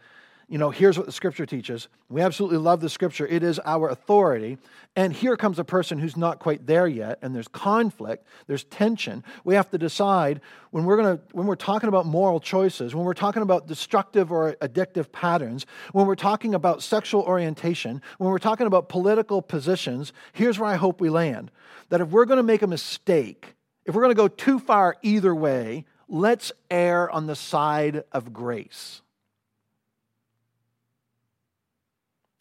you 0.50 0.58
know, 0.58 0.70
here's 0.70 0.98
what 0.98 1.06
the 1.06 1.12
scripture 1.12 1.46
teaches. 1.46 1.90
We 2.08 2.22
absolutely 2.22 2.60
love 2.60 2.80
the 2.80 2.90
scripture, 2.90 3.28
it 3.28 3.44
is 3.44 3.60
our 3.66 3.90
authority. 3.90 4.58
And 4.96 5.12
here 5.12 5.36
comes 5.36 5.60
a 5.60 5.64
person 5.64 6.00
who's 6.00 6.16
not 6.16 6.40
quite 6.40 6.66
there 6.66 6.88
yet, 6.88 7.20
and 7.22 7.36
there's 7.36 7.50
conflict, 7.50 8.26
there's 8.48 8.64
tension. 8.64 9.24
We 9.44 9.56
have 9.56 9.70
to 9.72 9.78
decide 9.78 10.40
when 10.72 10.86
we're, 10.86 10.96
gonna, 10.96 11.20
when 11.34 11.48
we're 11.48 11.56
talking 11.56 11.90
about 11.90 12.06
moral 12.06 12.40
choices, 12.40 12.96
when 12.96 13.04
we're 13.04 13.14
talking 13.14 13.42
about 13.42 13.68
destructive 13.68 14.32
or 14.32 14.54
addictive 14.62 15.12
patterns, 15.12 15.66
when 15.92 16.08
we're 16.08 16.16
talking 16.16 16.56
about 16.56 16.82
sexual 16.82 17.24
orientation, 17.24 18.02
when 18.18 18.32
we're 18.32 18.40
talking 18.40 18.68
about 18.68 18.88
political 18.88 19.42
positions, 19.42 20.14
here's 20.32 20.58
where 20.58 20.70
I 20.70 20.76
hope 20.76 21.02
we 21.02 21.10
land. 21.10 21.52
That 21.90 22.00
if 22.00 22.10
we're 22.10 22.26
going 22.26 22.38
to 22.38 22.44
make 22.44 22.62
a 22.62 22.68
mistake, 22.68 23.56
if 23.86 23.96
we're 23.96 24.02
going 24.04 24.16
to 24.16 24.16
go 24.16 24.28
too 24.30 24.60
far 24.60 24.96
either 25.02 25.36
way, 25.36 25.86
let's 26.08 26.54
err 26.72 27.10
on 27.10 27.28
the 27.28 27.36
side 27.36 28.04
of 28.14 28.32
grace. 28.32 29.02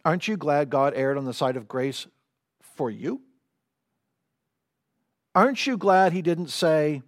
Aren't 0.07 0.29
you 0.29 0.37
glad 0.37 0.71
God 0.71 0.93
erred 0.95 1.19
on 1.19 1.25
the 1.25 1.35
side 1.35 1.57
of 1.57 1.67
grace 1.67 2.07
for 2.77 2.89
you? 2.89 3.23
Aren't 5.35 5.67
you 5.67 5.77
glad 5.77 6.13
He 6.13 6.23
didn't 6.23 6.51
say, 6.51 7.03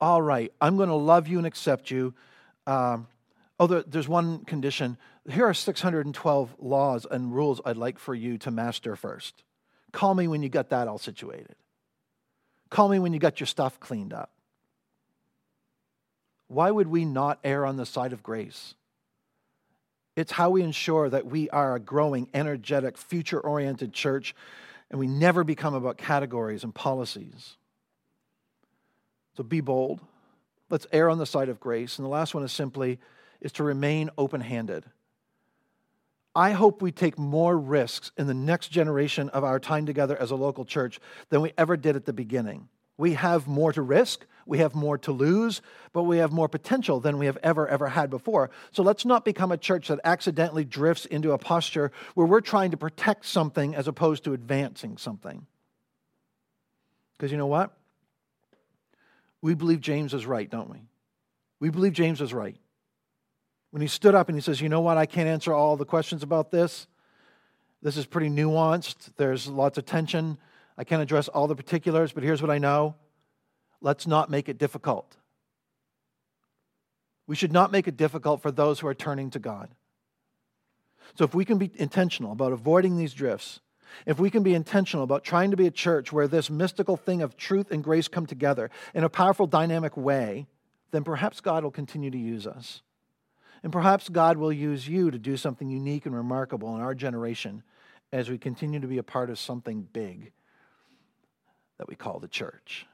All 0.00 0.22
right, 0.22 0.52
I'm 0.60 0.76
going 0.76 0.90
to 0.90 0.94
love 0.94 1.26
you 1.26 1.38
and 1.38 1.46
accept 1.48 1.90
you. 1.90 2.14
Um, 2.68 3.08
oh, 3.58 3.66
there, 3.66 3.82
there's 3.82 4.06
one 4.06 4.44
condition. 4.44 4.96
Here 5.28 5.44
are 5.44 5.52
612 5.52 6.54
laws 6.60 7.04
and 7.10 7.34
rules 7.34 7.60
I'd 7.64 7.76
like 7.76 7.98
for 7.98 8.14
you 8.14 8.38
to 8.38 8.52
master 8.52 8.94
first. 8.94 9.42
Call 9.90 10.14
me 10.14 10.28
when 10.28 10.44
you 10.44 10.48
got 10.48 10.68
that 10.68 10.86
all 10.86 10.98
situated. 10.98 11.56
Call 12.68 12.88
me 12.88 13.00
when 13.00 13.12
you 13.12 13.18
got 13.18 13.40
your 13.40 13.48
stuff 13.48 13.80
cleaned 13.80 14.12
up. 14.12 14.30
Why 16.46 16.70
would 16.70 16.86
we 16.86 17.04
not 17.04 17.40
err 17.42 17.66
on 17.66 17.76
the 17.76 17.86
side 17.86 18.12
of 18.12 18.22
grace? 18.22 18.76
It's 20.16 20.32
how 20.32 20.50
we 20.50 20.62
ensure 20.62 21.08
that 21.08 21.26
we 21.26 21.48
are 21.50 21.74
a 21.74 21.80
growing, 21.80 22.28
energetic, 22.34 22.98
future 22.98 23.40
oriented 23.40 23.92
church 23.92 24.34
and 24.90 24.98
we 24.98 25.06
never 25.06 25.44
become 25.44 25.74
about 25.74 25.98
categories 25.98 26.64
and 26.64 26.74
policies. 26.74 27.56
So 29.36 29.44
be 29.44 29.60
bold. 29.60 30.00
Let's 30.68 30.86
err 30.92 31.08
on 31.08 31.18
the 31.18 31.26
side 31.26 31.48
of 31.48 31.60
grace. 31.60 31.98
And 31.98 32.04
the 32.04 32.10
last 32.10 32.34
one 32.34 32.44
is 32.44 32.52
simply 32.52 32.98
is 33.40 33.52
to 33.52 33.64
remain 33.64 34.10
open-handed. 34.18 34.84
I 36.34 36.52
hope 36.52 36.82
we 36.82 36.92
take 36.92 37.18
more 37.18 37.56
risks 37.58 38.12
in 38.16 38.26
the 38.26 38.34
next 38.34 38.68
generation 38.68 39.28
of 39.30 39.42
our 39.42 39.58
time 39.58 39.86
together 39.86 40.16
as 40.16 40.30
a 40.30 40.36
local 40.36 40.64
church 40.64 41.00
than 41.28 41.40
we 41.40 41.52
ever 41.58 41.76
did 41.76 41.96
at 41.96 42.04
the 42.04 42.12
beginning. 42.12 42.68
We 42.96 43.14
have 43.14 43.48
more 43.48 43.72
to 43.72 43.82
risk, 43.82 44.26
we 44.50 44.58
have 44.58 44.74
more 44.74 44.98
to 44.98 45.12
lose, 45.12 45.62
but 45.92 46.02
we 46.02 46.18
have 46.18 46.32
more 46.32 46.48
potential 46.48 46.98
than 46.98 47.18
we 47.18 47.26
have 47.26 47.38
ever, 47.40 47.68
ever 47.68 47.88
had 47.88 48.10
before. 48.10 48.50
So 48.72 48.82
let's 48.82 49.04
not 49.04 49.24
become 49.24 49.52
a 49.52 49.56
church 49.56 49.86
that 49.86 50.00
accidentally 50.02 50.64
drifts 50.64 51.06
into 51.06 51.30
a 51.30 51.38
posture 51.38 51.92
where 52.14 52.26
we're 52.26 52.40
trying 52.40 52.72
to 52.72 52.76
protect 52.76 53.26
something 53.26 53.76
as 53.76 53.86
opposed 53.86 54.24
to 54.24 54.32
advancing 54.32 54.96
something. 54.96 55.46
Because 57.16 57.30
you 57.30 57.38
know 57.38 57.46
what? 57.46 57.76
We 59.40 59.54
believe 59.54 59.80
James 59.80 60.14
is 60.14 60.26
right, 60.26 60.50
don't 60.50 60.68
we? 60.68 60.80
We 61.60 61.70
believe 61.70 61.92
James 61.92 62.20
is 62.20 62.34
right. 62.34 62.56
When 63.70 63.82
he 63.82 63.88
stood 63.88 64.16
up 64.16 64.28
and 64.28 64.36
he 64.36 64.42
says, 64.42 64.60
You 64.60 64.68
know 64.68 64.80
what? 64.80 64.96
I 64.96 65.06
can't 65.06 65.28
answer 65.28 65.54
all 65.54 65.76
the 65.76 65.84
questions 65.84 66.24
about 66.24 66.50
this. 66.50 66.88
This 67.82 67.96
is 67.96 68.04
pretty 68.04 68.30
nuanced. 68.30 69.10
There's 69.16 69.46
lots 69.46 69.78
of 69.78 69.86
tension. 69.86 70.38
I 70.76 70.82
can't 70.82 71.02
address 71.02 71.28
all 71.28 71.46
the 71.46 71.54
particulars, 71.54 72.10
but 72.12 72.24
here's 72.24 72.42
what 72.42 72.50
I 72.50 72.58
know. 72.58 72.96
Let's 73.80 74.06
not 74.06 74.30
make 74.30 74.48
it 74.48 74.58
difficult. 74.58 75.16
We 77.26 77.36
should 77.36 77.52
not 77.52 77.72
make 77.72 77.86
it 77.86 77.96
difficult 77.96 78.42
for 78.42 78.50
those 78.50 78.80
who 78.80 78.86
are 78.86 78.94
turning 78.94 79.30
to 79.30 79.38
God. 79.38 79.70
So, 81.16 81.24
if 81.24 81.34
we 81.34 81.44
can 81.44 81.58
be 81.58 81.70
intentional 81.76 82.32
about 82.32 82.52
avoiding 82.52 82.96
these 82.96 83.14
drifts, 83.14 83.60
if 84.06 84.18
we 84.18 84.30
can 84.30 84.42
be 84.42 84.54
intentional 84.54 85.04
about 85.04 85.24
trying 85.24 85.50
to 85.50 85.56
be 85.56 85.66
a 85.66 85.72
church 85.72 86.12
where 86.12 86.28
this 86.28 86.50
mystical 86.50 86.96
thing 86.96 87.22
of 87.22 87.36
truth 87.36 87.70
and 87.70 87.82
grace 87.82 88.08
come 88.08 88.26
together 88.26 88.70
in 88.94 89.04
a 89.04 89.08
powerful, 89.08 89.46
dynamic 89.46 89.96
way, 89.96 90.46
then 90.90 91.04
perhaps 91.04 91.40
God 91.40 91.64
will 91.64 91.70
continue 91.70 92.10
to 92.10 92.18
use 92.18 92.46
us. 92.46 92.82
And 93.62 93.72
perhaps 93.72 94.08
God 94.08 94.38
will 94.38 94.52
use 94.52 94.88
you 94.88 95.10
to 95.10 95.18
do 95.18 95.36
something 95.36 95.68
unique 95.68 96.06
and 96.06 96.14
remarkable 96.14 96.74
in 96.76 96.80
our 96.80 96.94
generation 96.94 97.62
as 98.12 98.30
we 98.30 98.38
continue 98.38 98.80
to 98.80 98.86
be 98.86 98.98
a 98.98 99.02
part 99.02 99.30
of 99.30 99.38
something 99.38 99.86
big 99.92 100.32
that 101.78 101.88
we 101.88 101.94
call 101.94 102.18
the 102.18 102.28
church. 102.28 102.86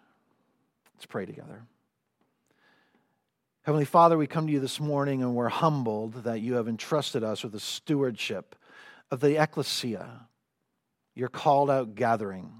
Let's 0.96 1.04
pray 1.04 1.26
together. 1.26 1.62
Heavenly 3.60 3.84
Father, 3.84 4.16
we 4.16 4.26
come 4.26 4.46
to 4.46 4.52
you 4.52 4.60
this 4.60 4.80
morning 4.80 5.22
and 5.22 5.34
we're 5.34 5.50
humbled 5.50 6.24
that 6.24 6.40
you 6.40 6.54
have 6.54 6.68
entrusted 6.68 7.22
us 7.22 7.42
with 7.42 7.52
the 7.52 7.60
stewardship 7.60 8.56
of 9.10 9.20
the 9.20 9.36
ecclesia, 9.36 10.26
your 11.14 11.28
called 11.28 11.68
out 11.68 11.96
gathering. 11.96 12.50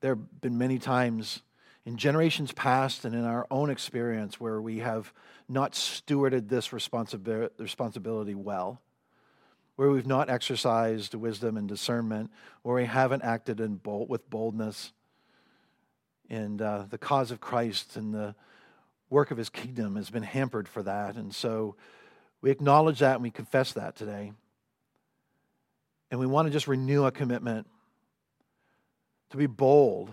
There 0.00 0.16
have 0.16 0.40
been 0.40 0.58
many 0.58 0.80
times 0.80 1.42
in 1.86 1.96
generations 1.96 2.50
past 2.50 3.04
and 3.04 3.14
in 3.14 3.22
our 3.22 3.46
own 3.48 3.70
experience 3.70 4.40
where 4.40 4.60
we 4.60 4.78
have 4.78 5.12
not 5.48 5.74
stewarded 5.74 6.48
this 6.48 6.72
responsibility 6.72 8.34
well, 8.34 8.82
where 9.76 9.90
we've 9.90 10.04
not 10.04 10.28
exercised 10.28 11.14
wisdom 11.14 11.56
and 11.56 11.68
discernment, 11.68 12.32
where 12.62 12.74
we 12.74 12.86
haven't 12.86 13.22
acted 13.22 13.60
in 13.60 13.76
bold, 13.76 14.08
with 14.08 14.28
boldness 14.28 14.92
and 16.32 16.62
uh, 16.62 16.86
the 16.88 16.96
cause 16.96 17.30
of 17.30 17.40
Christ 17.40 17.96
and 17.96 18.14
the 18.14 18.34
work 19.10 19.30
of 19.30 19.36
his 19.36 19.50
kingdom 19.50 19.96
has 19.96 20.08
been 20.08 20.22
hampered 20.22 20.66
for 20.66 20.82
that. 20.82 21.14
And 21.14 21.34
so 21.34 21.76
we 22.40 22.50
acknowledge 22.50 23.00
that 23.00 23.16
and 23.16 23.22
we 23.22 23.30
confess 23.30 23.72
that 23.74 23.96
today. 23.96 24.32
And 26.10 26.18
we 26.18 26.26
want 26.26 26.46
to 26.46 26.52
just 26.52 26.66
renew 26.66 27.04
a 27.04 27.10
commitment 27.10 27.66
to 29.30 29.36
be 29.36 29.46
bold 29.46 30.10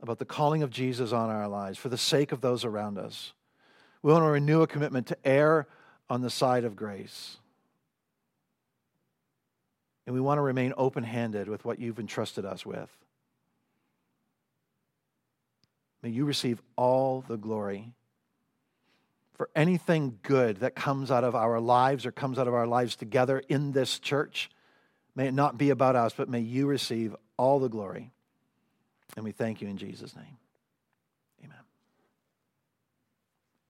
about 0.00 0.20
the 0.20 0.24
calling 0.24 0.62
of 0.62 0.70
Jesus 0.70 1.12
on 1.12 1.30
our 1.30 1.48
lives 1.48 1.78
for 1.78 1.88
the 1.88 1.98
sake 1.98 2.30
of 2.30 2.40
those 2.40 2.64
around 2.64 2.96
us. 2.96 3.32
We 4.02 4.12
want 4.12 4.22
to 4.22 4.30
renew 4.30 4.62
a 4.62 4.68
commitment 4.68 5.08
to 5.08 5.18
err 5.24 5.66
on 6.08 6.22
the 6.22 6.30
side 6.30 6.62
of 6.62 6.76
grace. 6.76 7.38
And 10.06 10.14
we 10.14 10.20
want 10.20 10.38
to 10.38 10.42
remain 10.42 10.72
open 10.76 11.02
handed 11.02 11.48
with 11.48 11.64
what 11.64 11.80
you've 11.80 11.98
entrusted 11.98 12.44
us 12.44 12.64
with. 12.64 12.88
May 16.02 16.10
you 16.10 16.24
receive 16.24 16.60
all 16.76 17.22
the 17.26 17.36
glory 17.36 17.92
for 19.34 19.48
anything 19.54 20.18
good 20.22 20.58
that 20.58 20.74
comes 20.74 21.10
out 21.10 21.24
of 21.24 21.34
our 21.34 21.60
lives 21.60 22.04
or 22.04 22.12
comes 22.12 22.38
out 22.38 22.48
of 22.48 22.54
our 22.54 22.66
lives 22.66 22.96
together 22.96 23.42
in 23.48 23.72
this 23.72 23.98
church. 23.98 24.50
May 25.14 25.28
it 25.28 25.34
not 25.34 25.58
be 25.58 25.70
about 25.70 25.96
us, 25.96 26.12
but 26.16 26.28
may 26.28 26.40
you 26.40 26.66
receive 26.66 27.16
all 27.36 27.58
the 27.58 27.68
glory. 27.68 28.12
And 29.16 29.24
we 29.24 29.32
thank 29.32 29.60
you 29.60 29.68
in 29.68 29.76
Jesus' 29.76 30.14
name. 30.14 30.39